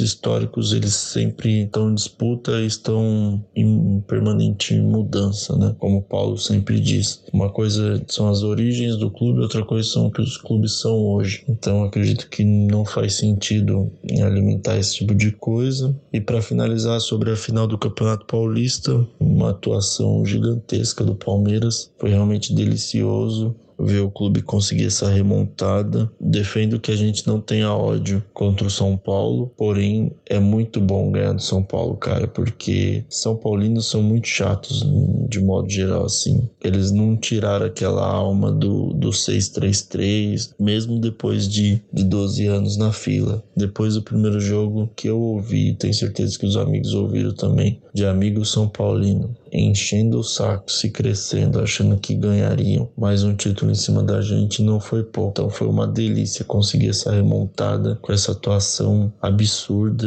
históricos, 0.00 0.74
eles 0.74 0.92
sempre 0.94 1.62
estão 1.62 1.90
em 1.90 1.94
disputa 1.94 2.60
e 2.60 2.66
estão 2.66 3.42
em 3.54 4.04
permanente 4.06 4.78
mudança, 4.78 5.56
né? 5.56 5.74
Como 5.78 6.02
Paulo 6.02 6.36
sempre 6.36 6.78
diz. 6.78 7.24
Uma 7.32 7.48
coisa 7.48 8.02
são 8.06 8.28
as 8.28 8.42
origens 8.42 8.96
do 8.96 9.10
clube, 9.10 9.40
outra 9.40 9.64
coisa 9.64 9.88
são 9.88 10.08
o 10.08 10.10
que 10.10 10.20
os 10.20 10.36
clubes 10.36 10.78
são 10.78 10.98
hoje. 10.98 11.42
Então 11.48 11.84
acredito 11.84 12.28
que 12.28 12.44
não 12.44 12.84
faz 12.84 13.14
sentido 13.14 13.90
alimentar 14.22 14.76
esse 14.76 14.96
tipo 14.96 15.14
de 15.14 15.32
coisa. 15.32 15.96
E 16.12 16.20
para 16.20 16.42
finalizar 16.42 17.00
sobre 17.00 17.30
a 17.30 17.36
final 17.46 17.66
do 17.68 17.78
Campeonato 17.78 18.26
Paulista, 18.26 19.06
uma 19.20 19.50
atuação 19.50 20.26
gigantesca 20.26 21.04
do 21.04 21.14
Palmeiras. 21.14 21.92
Foi 21.96 22.10
realmente 22.10 22.52
delicioso 22.52 23.54
ver 23.78 24.00
o 24.00 24.10
clube 24.10 24.42
conseguir 24.42 24.86
essa 24.86 25.08
remontada. 25.08 26.10
Defendo 26.20 26.80
que 26.80 26.90
a 26.90 26.96
gente 26.96 27.26
não 27.26 27.40
tenha 27.40 27.72
ódio 27.72 28.22
contra 28.32 28.66
o 28.66 28.70
São 28.70 28.96
Paulo, 28.96 29.52
porém 29.56 30.12
é 30.26 30.38
muito 30.38 30.80
bom 30.80 31.10
ganhar 31.10 31.32
do 31.32 31.42
São 31.42 31.62
Paulo, 31.62 31.96
cara, 31.96 32.26
porque 32.26 33.04
São 33.08 33.36
Paulinos 33.36 33.86
são 33.86 34.02
muito 34.02 34.28
chatos 34.28 34.84
de 35.28 35.40
modo 35.40 35.68
geral, 35.68 36.04
assim. 36.04 36.48
Eles 36.62 36.90
não 36.90 37.16
tiraram 37.16 37.66
aquela 37.66 38.06
alma 38.06 38.52
do, 38.52 38.92
do 38.92 39.10
6-3-3, 39.10 40.54
mesmo 40.58 40.98
depois 40.98 41.48
de, 41.48 41.82
de 41.92 42.04
12 42.04 42.46
anos 42.46 42.76
na 42.76 42.92
fila. 42.92 43.42
Depois 43.56 43.94
do 43.94 44.02
primeiro 44.02 44.40
jogo 44.40 44.90
que 44.96 45.08
eu 45.08 45.18
ouvi, 45.18 45.74
tenho 45.74 45.94
certeza 45.94 46.38
que 46.38 46.46
os 46.46 46.56
amigos 46.56 46.94
ouviram 46.94 47.34
também, 47.34 47.80
de 47.92 48.04
amigo 48.04 48.44
São 48.44 48.68
Paulino 48.68 49.34
enchendo 49.52 50.18
o 50.18 50.24
saco, 50.24 50.70
se 50.70 50.90
crescendo, 50.90 51.60
achando 51.60 51.96
que 51.98 52.14
ganhariam 52.14 52.90
mais 52.96 53.22
um 53.24 53.34
título 53.34 53.70
em 53.70 53.74
cima 53.74 54.02
da 54.02 54.20
gente, 54.20 54.62
não 54.62 54.80
foi 54.80 55.02
pouco. 55.02 55.30
Então 55.30 55.50
foi 55.50 55.66
uma 55.66 55.86
delícia 55.86 56.44
conseguir 56.44 56.90
essa 56.90 57.12
remontada 57.12 57.96
com 58.02 58.12
essa 58.12 58.32
atuação 58.32 59.12
absurda, 59.20 60.06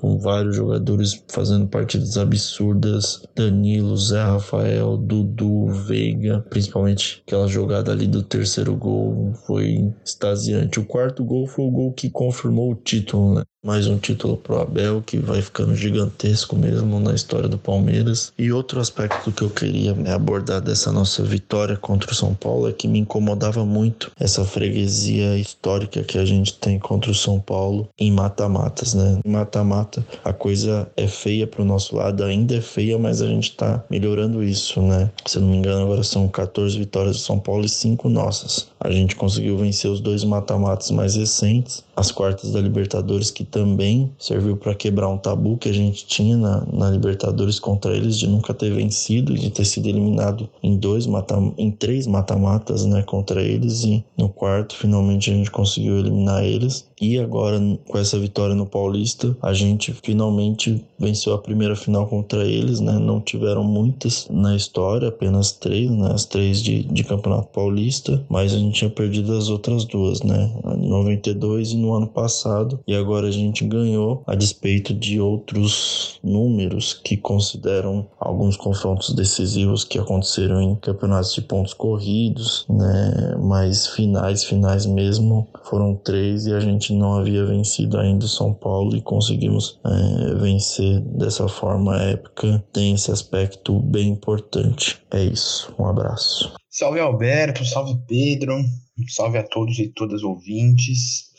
com 0.00 0.18
vários 0.18 0.56
jogadores 0.56 1.22
fazendo 1.28 1.66
partidas 1.66 2.16
absurdas. 2.16 3.22
Danilo, 3.34 3.96
Zé 3.96 4.22
Rafael, 4.22 4.96
Dudu, 4.96 5.66
Veiga, 5.86 6.44
principalmente 6.48 7.22
aquela 7.26 7.46
jogada 7.46 7.92
ali 7.92 8.06
do 8.06 8.22
terceiro 8.22 8.76
gol 8.76 9.32
foi 9.46 9.92
extasiante. 10.04 10.80
O 10.80 10.84
quarto 10.84 11.24
gol 11.24 11.46
foi 11.46 11.64
o 11.64 11.70
gol 11.70 11.92
que 11.92 12.10
confirmou 12.10 12.72
o 12.72 12.74
título, 12.74 13.34
né? 13.34 13.42
Mais 13.64 13.88
um 13.88 13.98
título 13.98 14.36
pro 14.36 14.60
Abel 14.60 15.02
que 15.02 15.18
vai 15.18 15.42
ficando 15.42 15.74
gigantesco 15.74 16.54
mesmo 16.54 17.00
na 17.00 17.12
história 17.12 17.48
do 17.48 17.58
Palmeiras. 17.58 18.32
E 18.38 18.52
outro 18.52 18.78
aspecto 18.78 19.32
que 19.32 19.42
eu 19.42 19.50
queria 19.50 19.96
abordar 20.14 20.60
dessa 20.60 20.92
nossa 20.92 21.24
vitória 21.24 21.76
contra 21.76 22.12
o 22.12 22.14
São 22.14 22.34
Paulo 22.34 22.68
é 22.68 22.72
que 22.72 22.86
me 22.86 23.00
incomodava 23.00 23.64
muito 23.64 24.12
essa 24.16 24.44
freguesia 24.44 25.36
histórica 25.36 26.04
que 26.04 26.18
a 26.18 26.24
gente 26.24 26.54
tem 26.54 26.78
contra 26.78 27.10
o 27.10 27.14
São 27.14 27.40
Paulo 27.40 27.88
em 27.98 28.12
mata-matas, 28.12 28.94
né? 28.94 29.18
Em 29.24 29.28
mata-mata 29.28 30.06
a 30.24 30.32
coisa 30.32 30.88
é 30.96 31.08
feia 31.08 31.44
pro 31.44 31.64
nosso 31.64 31.96
lado, 31.96 32.22
ainda 32.22 32.54
é 32.54 32.60
feia, 32.60 32.96
mas 32.96 33.20
a 33.20 33.26
gente 33.26 33.56
tá 33.56 33.84
melhorando 33.90 34.40
isso, 34.40 34.80
né? 34.80 35.10
Se 35.26 35.38
eu 35.38 35.42
não 35.42 35.48
me 35.48 35.56
engano, 35.56 35.82
agora 35.82 36.04
são 36.04 36.28
14 36.28 36.78
vitórias 36.78 37.16
do 37.16 37.22
São 37.22 37.40
Paulo 37.40 37.64
e 37.64 37.68
5 37.68 38.08
nossas. 38.08 38.68
A 38.80 38.90
gente 38.90 39.16
conseguiu 39.16 39.56
vencer 39.56 39.90
os 39.90 40.00
dois 40.00 40.24
mata-matas 40.24 40.90
mais 40.90 41.16
recentes, 41.16 41.84
as 41.96 42.12
quartas 42.12 42.52
da 42.52 42.60
Libertadores 42.60 43.30
que 43.30 43.44
também 43.44 44.10
serviu 44.18 44.56
para 44.56 44.74
quebrar 44.74 45.08
um 45.08 45.18
tabu 45.18 45.56
que 45.56 45.68
a 45.68 45.72
gente 45.72 46.06
tinha 46.06 46.36
na, 46.36 46.64
na 46.72 46.90
Libertadores 46.90 47.58
contra 47.58 47.96
eles 47.96 48.16
de 48.16 48.28
nunca 48.28 48.54
ter 48.54 48.70
vencido, 48.72 49.34
de 49.34 49.50
ter 49.50 49.64
sido 49.64 49.88
eliminado 49.88 50.48
em 50.62 50.76
dois 50.76 51.06
mata 51.06 51.36
em 51.56 51.70
três 51.70 52.06
mata-matas, 52.06 52.84
né, 52.84 53.02
contra 53.02 53.42
eles 53.42 53.82
e 53.82 54.04
no 54.16 54.28
quarto 54.28 54.76
finalmente 54.76 55.30
a 55.30 55.34
gente 55.34 55.50
conseguiu 55.50 55.98
eliminar 55.98 56.44
eles. 56.44 56.86
E 57.00 57.18
agora 57.18 57.60
com 57.88 57.98
essa 57.98 58.18
vitória 58.18 58.54
no 58.54 58.66
Paulista, 58.66 59.36
a 59.40 59.52
gente 59.52 59.92
finalmente 60.02 60.84
venceu 60.98 61.32
a 61.32 61.38
primeira 61.38 61.76
final 61.76 62.06
contra 62.06 62.44
eles, 62.44 62.80
né? 62.80 62.98
Não 62.98 63.20
tiveram 63.20 63.62
muitas 63.62 64.26
na 64.28 64.56
história, 64.56 65.08
apenas 65.08 65.52
três, 65.52 65.90
né? 65.90 66.10
As 66.12 66.24
três 66.24 66.60
de, 66.60 66.82
de 66.82 67.04
Campeonato 67.04 67.48
Paulista, 67.48 68.24
mas 68.28 68.52
a 68.52 68.58
gente 68.58 68.67
tinha 68.70 68.90
perdido 68.90 69.36
as 69.36 69.48
outras 69.48 69.84
duas, 69.84 70.22
né? 70.22 70.50
Em 70.76 70.88
92 70.88 71.72
e 71.72 71.76
no 71.76 71.94
ano 71.94 72.06
passado. 72.06 72.80
E 72.86 72.94
agora 72.94 73.28
a 73.28 73.30
gente 73.30 73.64
ganhou 73.64 74.22
a 74.26 74.34
despeito 74.34 74.94
de 74.94 75.20
outros 75.20 76.18
números 76.22 76.94
que 76.94 77.16
consideram 77.16 78.06
alguns 78.18 78.56
confrontos 78.56 79.14
decisivos 79.14 79.84
que 79.84 79.98
aconteceram 79.98 80.60
em 80.60 80.74
campeonatos 80.76 81.34
de 81.34 81.42
pontos 81.42 81.74
corridos, 81.74 82.66
né? 82.68 83.36
Mas 83.40 83.86
finais, 83.88 84.44
finais 84.44 84.86
mesmo, 84.86 85.48
foram 85.64 85.94
três 85.94 86.46
e 86.46 86.52
a 86.52 86.60
gente 86.60 86.92
não 86.92 87.14
havia 87.14 87.44
vencido 87.44 87.98
ainda 87.98 88.24
o 88.24 88.28
São 88.28 88.52
Paulo 88.52 88.96
e 88.96 89.00
conseguimos 89.00 89.78
é, 89.84 90.34
vencer 90.34 91.00
dessa 91.00 91.48
forma 91.48 91.96
épica. 91.96 92.62
Tem 92.72 92.94
esse 92.94 93.10
aspecto 93.10 93.78
bem 93.80 94.08
importante. 94.08 95.00
É 95.10 95.22
isso. 95.22 95.72
Um 95.78 95.86
abraço. 95.86 96.52
Salve 96.70 97.00
Alberto, 97.00 97.64
salve 97.64 97.98
Pedro, 98.06 98.62
salve 99.08 99.38
a 99.38 99.42
todos 99.42 99.78
e 99.78 99.88
todas 99.88 100.22
ouvintes. 100.22 101.30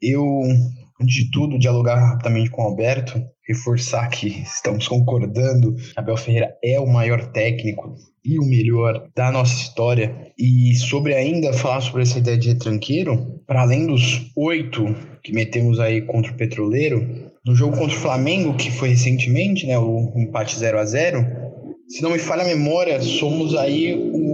Eu, 0.00 0.24
antes 0.98 1.14
de 1.14 1.30
tudo, 1.30 1.58
dialogar 1.58 1.96
rapidamente 1.96 2.48
com 2.48 2.62
o 2.62 2.64
Alberto, 2.64 3.22
reforçar 3.46 4.08
que 4.08 4.28
estamos 4.28 4.88
concordando 4.88 5.76
Abel 5.94 6.16
Ferreira 6.16 6.56
é 6.64 6.80
o 6.80 6.86
maior 6.86 7.26
técnico 7.32 7.96
e 8.24 8.38
o 8.38 8.44
melhor 8.44 9.10
da 9.14 9.30
nossa 9.30 9.60
história. 9.60 10.32
E 10.38 10.74
sobre 10.76 11.14
ainda 11.14 11.52
falar 11.52 11.82
sobre 11.82 12.02
essa 12.02 12.18
ideia 12.18 12.38
de 12.38 12.48
retranqueiro, 12.48 13.42
para 13.46 13.60
além 13.60 13.86
dos 13.86 14.32
oito 14.34 14.86
que 15.22 15.34
metemos 15.34 15.78
aí 15.78 16.00
contra 16.00 16.32
o 16.32 16.36
Petroleiro, 16.36 17.30
no 17.44 17.54
jogo 17.54 17.76
contra 17.76 17.94
o 17.94 18.00
Flamengo, 18.00 18.56
que 18.56 18.70
foi 18.70 18.88
recentemente, 18.88 19.66
né, 19.66 19.78
o 19.78 20.14
empate 20.16 20.58
0 20.58 20.78
a 20.78 20.84
0 20.84 21.46
se 21.88 22.02
não 22.02 22.10
me 22.10 22.18
falha 22.18 22.42
a 22.42 22.46
memória, 22.46 23.00
somos 23.00 23.54
aí 23.54 23.94
o 23.94 24.25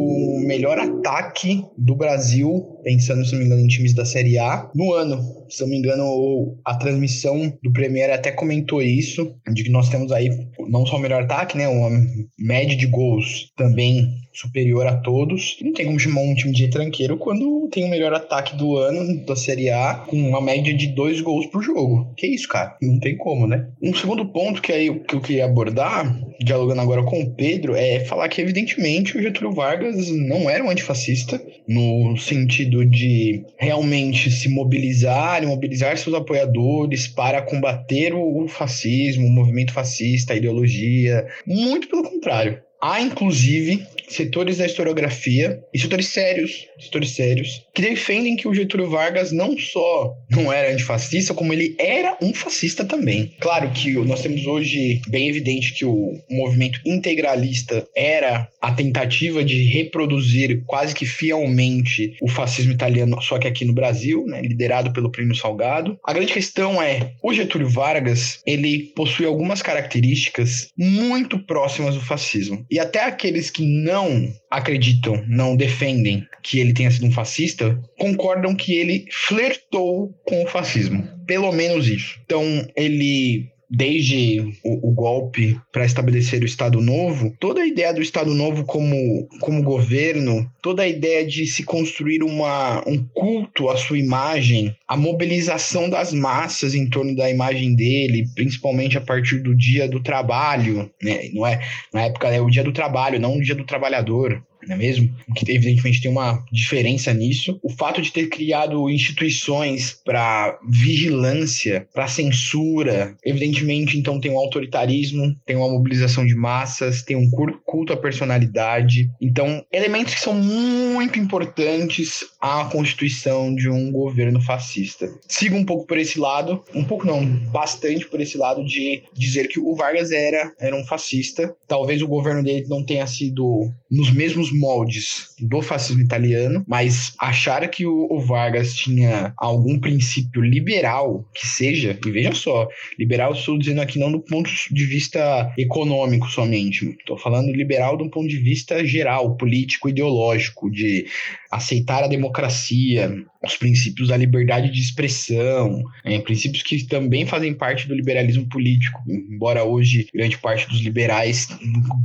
melhor 0.53 0.79
ataque 0.79 1.65
do 1.79 1.95
Brasil, 1.95 2.79
pensando, 2.83 3.25
se 3.25 3.33
não 3.33 3.40
me 3.40 3.47
engano, 3.47 3.62
em 3.62 3.68
times 3.68 3.95
da 3.95 4.05
Série 4.05 4.38
A, 4.38 4.71
no 4.75 4.92
ano. 4.92 5.21
Se 5.49 5.61
não 5.62 5.68
me 5.68 5.77
engano, 5.77 6.59
a 6.64 6.75
transmissão 6.75 7.53
do 7.62 7.73
Premier 7.73 8.11
até 8.11 8.31
comentou 8.31 8.83
isso, 8.83 9.35
de 9.53 9.64
que 9.64 9.71
nós 9.71 9.88
temos 9.88 10.11
aí 10.12 10.31
não 10.68 10.87
só 10.87 10.97
o 10.97 11.01
melhor 11.01 11.23
ataque, 11.23 11.57
né, 11.57 11.68
uma 11.68 11.90
média 12.38 12.77
de 12.77 12.87
gols 12.87 13.53
também 13.57 14.23
superior 14.33 14.87
a 14.87 14.97
todos. 14.97 15.59
Não 15.61 15.73
tem 15.73 15.87
como 15.87 15.99
chamar 15.99 16.23
um 16.23 16.35
time 16.35 16.53
de 16.53 16.68
tranqueiro 16.68 17.18
quando 17.18 17.68
tem 17.71 17.85
o 17.85 17.88
melhor 17.88 18.14
ataque 18.14 18.57
do 18.57 18.77
ano 18.77 19.25
da 19.27 19.37
Série 19.37 19.71
A 19.71 19.95
com 20.07 20.16
uma 20.16 20.40
média 20.40 20.73
de 20.75 20.88
dois 20.88 21.21
gols 21.21 21.47
por 21.47 21.62
jogo. 21.62 22.12
Que 22.16 22.27
isso, 22.27 22.49
cara? 22.49 22.77
Não 22.81 22.99
tem 22.99 23.16
como, 23.16 23.47
né? 23.47 23.68
Um 23.83 23.95
segundo 23.95 24.25
ponto 24.27 24.62
que, 24.62 24.73
aí, 24.73 25.01
que 25.01 25.14
eu 25.14 25.21
queria 25.21 25.45
abordar, 25.45 26.18
dialogando 26.40 26.81
agora 26.81 27.03
com 27.03 27.21
o 27.21 27.35
Pedro, 27.35 27.77
é 27.77 28.01
falar 28.01 28.29
que, 28.29 28.40
evidentemente, 28.40 29.16
o 29.16 29.23
Getúlio 29.23 29.53
Vargas 29.53 30.09
não 30.11 30.49
era 30.49 30.64
um 30.64 30.71
antifascista, 30.71 31.42
no 31.68 32.16
sentido 32.16 32.72
de 32.85 33.45
realmente 33.59 34.31
se 34.31 34.49
mobilizar 34.49 35.43
mobilizar 35.47 35.97
seus 35.99 36.15
apoiadores 36.15 37.07
para 37.07 37.43
combater 37.43 38.15
o 38.15 38.47
fascismo, 38.49 39.27
o 39.27 39.31
movimento 39.31 39.73
fascista, 39.73 40.33
a 40.33 40.37
ideologia. 40.37 41.27
Muito 41.47 41.89
pelo 41.89 42.03
contrário. 42.03 42.61
Há, 42.81 43.01
inclusive, 43.01 43.87
setores 44.09 44.59
da 44.59 44.67
historiografia 44.67 45.61
e 45.73 45.79
setores 45.79 46.07
sérios, 46.07 46.67
setores 46.79 47.11
sérios, 47.11 47.62
que 47.75 47.83
defendem 47.83 48.37
que 48.37 48.49
o 48.49 48.55
Getúlio 48.55 48.91
Vargas 48.91 49.33
não 49.33 49.57
só 49.59 50.15
não 50.31 50.53
era 50.53 50.73
antifascista, 50.73 51.35
como 51.35 51.53
ele 51.53 51.75
era 51.79 52.17
um 52.21 52.33
fascista 52.35 52.85
também. 52.85 53.33
Claro 53.41 53.71
que 53.71 53.93
nós 53.93 54.23
temos 54.23 54.47
hoje 54.47 55.01
bem 55.09 55.29
evidente 55.29 55.75
que 55.75 55.85
o 55.85 56.12
movimento 56.31 56.81
integralista 56.85 57.87
era 57.97 58.49
a 58.61 58.73
tentativa 58.73 59.45
de 59.45 59.65
reproduzir 59.65 60.62
quase 60.67 60.95
que 60.95 61.07
fielmente 61.07 62.17
o 62.21 62.29
fascismo 62.29 62.73
italiano, 62.73 63.21
só 63.23 63.38
que 63.38 63.49
aqui 63.49 63.65
no 63.65 63.73
Brasil, 63.73 64.25
né, 64.27 64.41
liderado 64.41 64.93
pelo 64.93 65.11
Plínio 65.11 65.35
Salgado. 65.35 65.99
A 66.05 66.12
grande 66.12 66.33
questão 66.33 66.83
é, 66.83 67.12
o 67.23 67.33
Getúlio 67.33 67.69
Vargas, 67.69 68.41
ele 68.47 68.93
possui 68.95 69.27
algumas 69.27 69.62
características 69.62 70.69
muito 70.77 71.38
próximas 71.38 71.95
do 71.95 72.01
fascismo. 72.01 72.65
E 72.71 72.79
até 72.79 73.05
aqueles 73.05 73.51
que 73.51 73.65
não 73.65 73.91
não 73.92 74.33
acreditam, 74.50 75.22
não 75.28 75.57
defendem 75.57 76.26
que 76.42 76.59
ele 76.59 76.72
tenha 76.72 76.90
sido 76.90 77.07
um 77.07 77.12
fascista, 77.12 77.81
concordam 77.98 78.55
que 78.55 78.74
ele 78.74 79.07
flertou 79.11 80.12
com 80.26 80.42
o 80.42 80.48
fascismo. 80.48 81.07
Pelo 81.26 81.52
menos 81.52 81.87
isso. 81.87 82.18
Então, 82.24 82.44
ele 82.74 83.52
desde 83.73 84.41
o, 84.63 84.91
o 84.91 84.93
golpe 84.93 85.59
para 85.73 85.87
estabelecer 85.87 86.43
o 86.43 86.47
Estado 86.47 86.81
Novo, 86.81 87.35
toda 87.41 87.63
a 87.63 87.67
ideia 87.67 87.95
do 87.95 88.03
Estado 88.03 88.35
Novo 88.35 88.65
como, 88.65 89.27
como 89.41 89.63
governo, 89.63 90.47
toda 90.61 90.83
a 90.83 90.89
ideia 90.89 91.27
de 91.27 91.47
se 91.47 91.65
construir 91.65 92.23
uma, 92.23 92.87
um 92.87 93.03
culto 93.15 93.71
à 93.71 93.77
sua 93.79 93.99
imagem, 93.99 94.77
a 94.87 94.97
mobilização 94.97 95.89
das 95.89 96.13
massas 96.13 96.75
em 96.75 96.89
torno 96.89 97.17
da 97.17 97.31
imagem 97.31 97.75
dele, 97.75 98.27
principalmente 98.35 98.99
a 98.99 99.01
partir 99.01 99.39
do 99.39 99.57
dia 99.57 99.89
do 99.89 100.03
trabalho, 100.03 100.91
né? 101.03 101.31
não 101.33 101.47
é 101.47 101.61
na 101.93 102.03
época 102.03 102.29
é 102.29 102.41
o 102.41 102.51
dia 102.51 102.63
do 102.63 102.73
trabalho, 102.73 103.19
não 103.19 103.39
o 103.39 103.43
dia 103.43 103.55
do 103.55 103.65
trabalhador 103.65 104.43
não 104.66 104.75
é 104.75 104.79
mesmo? 104.79 105.12
Que 105.37 105.51
evidentemente 105.53 106.01
tem 106.01 106.11
uma 106.11 106.44
diferença 106.53 107.12
nisso. 107.12 107.59
O 107.62 107.70
fato 107.70 108.01
de 108.01 108.12
ter 108.12 108.29
criado 108.29 108.88
instituições 108.90 110.01
para 110.05 110.59
vigilância, 110.68 111.87
para 111.92 112.09
censura, 112.09 113.16
evidentemente 113.25 113.98
então 113.98 114.20
tem 114.20 114.31
um 114.31 114.38
autoritarismo, 114.38 115.35
tem 115.44 115.57
uma 115.57 115.68
mobilização 115.68 116.25
de 116.27 116.35
massas, 116.35 117.03
tem 117.03 117.16
um 117.16 117.31
culto 117.64 117.92
à 117.92 117.96
personalidade. 117.96 119.11
Então, 119.20 119.64
elementos 119.72 120.14
que 120.14 120.20
são 120.20 120.35
muito 120.35 121.18
importantes 121.18 122.25
à 122.40 122.64
constituição 122.66 123.55
de 123.55 123.68
um 123.68 123.90
governo 123.90 124.40
fascista. 124.40 125.12
Sigo 125.29 125.57
um 125.57 125.64
pouco 125.64 125.87
por 125.87 125.98
esse 125.98 126.18
lado, 126.18 126.62
um 126.75 126.85
pouco 126.85 127.07
não, 127.07 127.25
bastante 127.51 128.07
por 128.07 128.20
esse 128.20 128.37
lado 128.37 128.64
de 128.64 129.03
dizer 129.14 129.48
que 129.48 129.59
o 129.59 129.75
Vargas 129.75 130.11
era, 130.11 130.53
era 130.59 130.77
um 130.77 130.85
fascista. 130.85 131.55
Talvez 131.66 132.03
o 132.03 132.09
governo 132.09 132.42
dele 132.42 132.66
não 132.68 132.85
tenha 132.85 133.07
sido 133.07 133.70
nos 133.90 134.11
mesmos 134.11 134.52
moldes 134.59 135.35
do 135.41 135.62
fascismo 135.62 136.03
italiano, 136.03 136.65
mas 136.67 137.15
achar 137.19 137.69
que 137.69 137.87
o, 137.87 138.09
o 138.11 138.21
Vargas 138.21 138.75
tinha 138.75 139.33
algum 139.37 139.79
princípio 139.79 140.43
liberal 140.43 141.25
que 141.35 141.47
seja, 141.47 141.99
e 142.05 142.11
veja 142.11 142.33
só, 142.33 142.69
liberal 142.99 143.33
estou 143.33 143.59
dizendo 143.59 143.81
aqui 143.81 143.99
não 143.99 144.11
do 144.11 144.21
ponto 144.21 144.51
de 144.71 144.85
vista 144.85 145.53
econômico 145.59 146.29
somente, 146.29 146.91
estou 146.99 147.19
falando 147.19 147.53
liberal 147.53 147.97
do 147.97 148.11
ponto 148.11 148.29
de 148.29 148.38
vista 148.38 148.85
geral, 148.85 149.37
político, 149.37 149.88
ideológico, 149.88 150.71
de 150.71 151.07
aceitar 151.53 152.03
a 152.03 152.09
democracia, 152.09 153.15
os 153.45 153.57
princípios 153.59 154.09
da 154.09 154.17
liberdade 154.17 154.71
de 154.71 154.81
expressão, 154.81 155.83
é, 156.03 156.19
princípios 156.19 156.62
que 156.62 156.83
também 156.85 157.27
fazem 157.27 157.53
parte 157.53 157.87
do 157.87 157.95
liberalismo 157.95 158.49
político, 158.49 158.99
embora 159.07 159.62
hoje 159.62 160.09
grande 160.15 160.38
parte 160.38 160.67
dos 160.67 160.81
liberais 160.81 161.49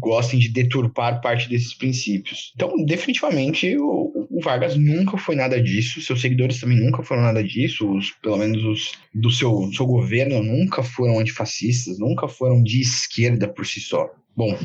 gostem 0.01 0.37
de 0.37 0.49
deturpar 0.49 1.21
parte 1.21 1.47
desses 1.47 1.73
princípios. 1.73 2.51
Então, 2.55 2.83
definitivamente, 2.83 3.77
o, 3.77 4.27
o 4.29 4.41
Vargas 4.43 4.75
nunca 4.75 5.17
foi 5.17 5.35
nada 5.35 5.61
disso, 5.61 6.01
seus 6.01 6.19
seguidores 6.19 6.59
também 6.59 6.77
nunca 6.77 7.01
foram 7.01 7.21
nada 7.21 7.41
disso, 7.41 7.89
os, 7.89 8.11
pelo 8.21 8.35
menos 8.35 8.61
os 8.65 8.91
do 9.15 9.31
seu, 9.31 9.71
seu 9.71 9.85
governo 9.85 10.43
nunca 10.43 10.83
foram 10.83 11.19
antifascistas, 11.19 11.97
nunca 11.99 12.27
foram 12.27 12.61
de 12.61 12.81
esquerda 12.81 13.47
por 13.47 13.65
si 13.65 13.79
só. 13.79 14.09
Bom, 14.35 14.55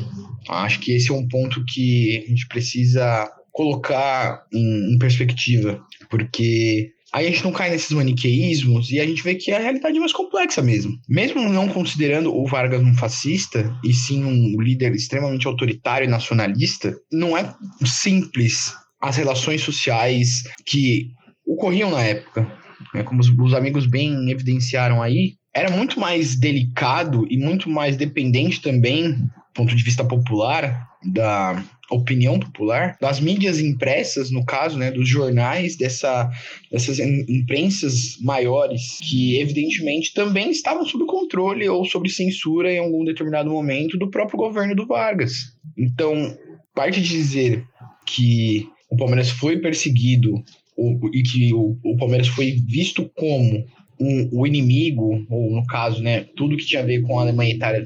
acho 0.49 0.79
que 0.81 0.91
esse 0.91 1.09
é 1.09 1.13
um 1.13 1.27
ponto 1.27 1.63
que 1.65 2.25
a 2.25 2.29
gente 2.29 2.47
precisa 2.47 3.31
colocar 3.53 4.43
em, 4.51 4.93
em 4.93 4.97
perspectiva, 4.97 5.79
porque 6.09 6.91
Aí 7.13 7.27
a 7.27 7.29
gente 7.29 7.43
não 7.43 7.51
cai 7.51 7.69
nesses 7.69 7.91
maniqueísmos 7.91 8.89
e 8.89 8.99
a 8.99 9.05
gente 9.05 9.21
vê 9.21 9.35
que 9.35 9.51
a 9.51 9.59
realidade 9.59 9.95
é 9.95 9.99
mais 9.99 10.11
complexa 10.11 10.63
mesmo. 10.63 10.97
Mesmo 11.07 11.47
não 11.47 11.69
considerando 11.69 12.35
o 12.35 12.47
Vargas 12.47 12.81
um 12.81 12.95
fascista, 12.95 13.71
e 13.83 13.93
sim 13.93 14.25
um 14.25 14.59
líder 14.59 14.95
extremamente 14.95 15.45
autoritário 15.45 16.05
e 16.05 16.09
nacionalista, 16.09 16.97
não 17.11 17.37
é 17.37 17.53
simples 17.85 18.73
as 18.99 19.15
relações 19.15 19.61
sociais 19.61 20.41
que 20.65 21.11
ocorriam 21.45 21.91
na 21.91 22.01
época. 22.01 22.51
Né? 22.95 23.03
Como 23.03 23.21
os, 23.21 23.29
os 23.29 23.53
amigos 23.53 23.85
bem 23.85 24.31
evidenciaram 24.31 24.99
aí, 24.99 25.35
era 25.53 25.69
muito 25.69 25.99
mais 25.99 26.35
delicado 26.35 27.27
e 27.29 27.37
muito 27.37 27.69
mais 27.69 27.95
dependente 27.95 28.59
também, 28.59 29.11
do 29.13 29.53
ponto 29.53 29.75
de 29.75 29.83
vista 29.83 30.03
popular, 30.03 30.87
da 31.03 31.63
opinião 31.91 32.39
popular, 32.39 32.97
das 32.99 33.19
mídias 33.19 33.59
impressas, 33.59 34.31
no 34.31 34.45
caso, 34.45 34.77
né, 34.77 34.91
dos 34.91 35.07
jornais, 35.07 35.75
dessa, 35.75 36.29
dessas 36.71 36.99
imprensas 36.99 38.17
maiores, 38.21 38.99
que 39.01 39.39
evidentemente 39.39 40.13
também 40.13 40.49
estavam 40.49 40.85
sob 40.85 41.05
controle 41.05 41.67
ou 41.67 41.85
sob 41.85 42.09
censura 42.09 42.71
em 42.71 42.79
algum 42.79 43.03
determinado 43.03 43.49
momento 43.49 43.97
do 43.97 44.09
próprio 44.09 44.37
governo 44.37 44.75
do 44.75 44.87
Vargas. 44.87 45.33
Então, 45.77 46.37
parte 46.73 47.01
de 47.01 47.09
dizer 47.09 47.63
que 48.05 48.67
o 48.89 48.97
Palmeiras 48.97 49.29
foi 49.29 49.57
perseguido 49.59 50.43
o, 50.77 51.09
e 51.13 51.21
que 51.23 51.53
o, 51.53 51.77
o 51.83 51.97
Palmeiras 51.97 52.27
foi 52.27 52.51
visto 52.67 53.09
como 53.15 53.65
um, 53.99 54.29
o 54.31 54.47
inimigo, 54.47 55.25
ou 55.29 55.51
no 55.51 55.65
caso, 55.65 56.01
né, 56.01 56.25
tudo 56.35 56.57
que 56.57 56.65
tinha 56.65 56.81
a 56.81 56.85
ver 56.85 57.01
com 57.01 57.19
a 57.19 57.23
Alemanha 57.23 57.51
e 57.51 57.55
Itália 57.55 57.85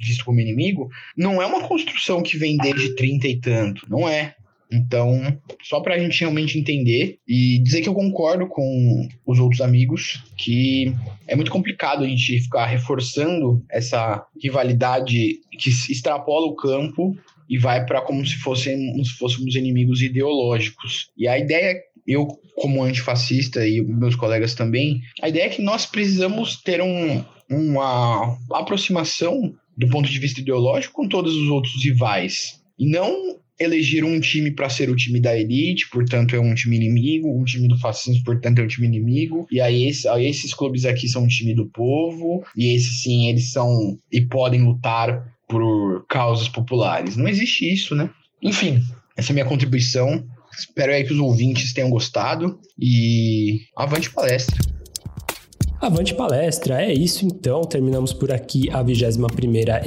visto 0.00 0.24
como 0.24 0.40
inimigo, 0.40 0.88
não 1.16 1.40
é 1.40 1.46
uma 1.46 1.66
construção 1.66 2.22
que 2.22 2.36
vem 2.36 2.56
desde 2.56 2.94
30 2.94 3.28
e 3.28 3.40
tanto, 3.40 3.86
não 3.88 4.08
é. 4.08 4.34
Então, 4.72 5.36
só 5.64 5.80
para 5.80 5.96
a 5.96 5.98
gente 5.98 6.20
realmente 6.20 6.56
entender 6.56 7.18
e 7.26 7.58
dizer 7.58 7.80
que 7.80 7.88
eu 7.88 7.94
concordo 7.94 8.46
com 8.46 9.08
os 9.26 9.40
outros 9.40 9.60
amigos 9.60 10.22
que 10.36 10.94
é 11.26 11.34
muito 11.34 11.50
complicado 11.50 12.04
a 12.04 12.06
gente 12.06 12.38
ficar 12.40 12.66
reforçando 12.66 13.64
essa 13.68 14.24
rivalidade 14.40 15.40
que 15.58 15.70
extrapola 15.70 16.46
o 16.46 16.54
campo 16.54 17.16
e 17.48 17.58
vai 17.58 17.84
para 17.84 18.00
como 18.00 18.24
se 18.24 18.36
fossem, 18.36 19.02
se 19.02 19.12
fôssemos 19.14 19.56
inimigos 19.56 20.02
ideológicos. 20.02 21.10
E 21.18 21.26
a 21.26 21.36
ideia 21.36 21.74
eu, 22.06 22.26
como 22.56 22.82
antifascista 22.82 23.66
e 23.66 23.80
meus 23.80 24.14
colegas 24.14 24.54
também, 24.54 25.00
a 25.20 25.28
ideia 25.28 25.44
é 25.44 25.48
que 25.48 25.62
nós 25.62 25.86
precisamos 25.86 26.60
ter 26.62 26.80
um, 26.80 27.24
uma 27.48 28.38
aproximação 28.52 29.54
do 29.76 29.88
ponto 29.88 30.08
de 30.08 30.18
vista 30.18 30.40
ideológico 30.40 30.94
com 30.94 31.08
todos 31.08 31.34
os 31.34 31.48
outros 31.48 31.82
rivais. 31.82 32.60
E 32.78 32.88
não 32.88 33.38
eleger 33.60 34.04
um 34.04 34.18
time 34.18 34.50
para 34.50 34.70
ser 34.70 34.88
o 34.88 34.96
time 34.96 35.20
da 35.20 35.38
elite, 35.38 35.90
portanto 35.90 36.34
é 36.34 36.40
um 36.40 36.54
time 36.54 36.76
inimigo, 36.76 37.28
um 37.28 37.44
time 37.44 37.68
do 37.68 37.78
fascismo, 37.78 38.24
portanto 38.24 38.58
é 38.58 38.62
um 38.62 38.66
time 38.66 38.86
inimigo, 38.86 39.46
e 39.52 39.60
aí, 39.60 39.90
aí 40.10 40.26
esses 40.26 40.54
clubes 40.54 40.86
aqui 40.86 41.06
são 41.06 41.24
um 41.24 41.28
time 41.28 41.54
do 41.54 41.66
povo, 41.66 42.42
e 42.56 42.74
esses 42.74 43.02
sim, 43.02 43.28
eles 43.28 43.52
são 43.52 43.98
e 44.10 44.22
podem 44.22 44.62
lutar 44.62 45.30
por 45.46 46.06
causas 46.08 46.48
populares. 46.48 47.16
Não 47.16 47.28
existe 47.28 47.70
isso, 47.70 47.94
né? 47.94 48.08
Enfim, 48.42 48.80
essa 49.14 49.32
é 49.32 49.34
minha 49.34 49.44
contribuição. 49.44 50.24
Espero 50.58 50.92
aí 50.92 51.04
que 51.04 51.12
os 51.12 51.18
ouvintes 51.18 51.74
tenham 51.74 51.90
gostado 51.90 52.58
e 52.78 53.60
avante 53.76 54.10
palestra. 54.10 54.69
Avante 55.80 56.14
palestra, 56.14 56.82
é 56.82 56.92
isso 56.92 57.24
então. 57.24 57.62
Terminamos 57.62 58.12
por 58.12 58.30
aqui 58.30 58.68
a 58.70 58.82
21 58.82 59.26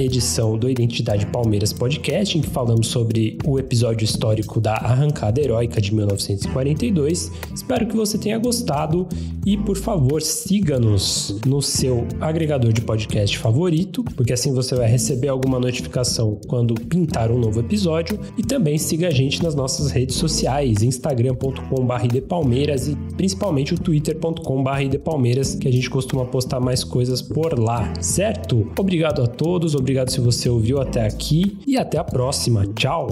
edição 0.00 0.58
do 0.58 0.68
Identidade 0.68 1.24
Palmeiras 1.26 1.72
Podcast, 1.72 2.36
em 2.36 2.40
que 2.40 2.50
falamos 2.50 2.88
sobre 2.88 3.38
o 3.46 3.60
episódio 3.60 4.04
histórico 4.04 4.60
da 4.60 4.72
arrancada 4.72 5.40
heróica 5.40 5.80
de 5.80 5.94
1942. 5.94 7.30
Espero 7.54 7.86
que 7.86 7.94
você 7.94 8.18
tenha 8.18 8.36
gostado 8.38 9.06
e, 9.46 9.56
por 9.56 9.76
favor, 9.76 10.20
siga-nos 10.20 11.40
no 11.46 11.62
seu 11.62 12.08
agregador 12.20 12.72
de 12.72 12.80
podcast 12.80 13.38
favorito, 13.38 14.02
porque 14.16 14.32
assim 14.32 14.52
você 14.52 14.74
vai 14.74 14.88
receber 14.88 15.28
alguma 15.28 15.60
notificação 15.60 16.40
quando 16.48 16.74
pintar 16.74 17.30
um 17.30 17.38
novo 17.38 17.60
episódio. 17.60 18.18
E 18.36 18.42
também 18.42 18.78
siga 18.78 19.06
a 19.06 19.12
gente 19.12 19.40
nas 19.44 19.54
nossas 19.54 19.92
redes 19.92 20.16
sociais, 20.16 20.82
instagram.com/idepalmeiras 20.82 22.88
e 22.88 22.96
principalmente 23.16 23.74
o 23.74 23.78
twitter.com/idepalmeiras, 23.78 25.54
que 25.54 25.68
a 25.68 25.72
gente 25.72 25.83
gente 25.84 25.90
costuma 25.90 26.24
postar 26.24 26.60
mais 26.60 26.82
coisas 26.82 27.20
por 27.20 27.58
lá, 27.58 27.92
certo? 28.00 28.66
Obrigado 28.78 29.22
a 29.22 29.26
todos, 29.26 29.74
obrigado 29.74 30.10
se 30.10 30.20
você 30.20 30.48
ouviu 30.48 30.80
até 30.80 31.04
aqui 31.04 31.58
e 31.66 31.76
até 31.76 31.98
a 31.98 32.04
próxima. 32.04 32.66
Tchau! 32.74 33.08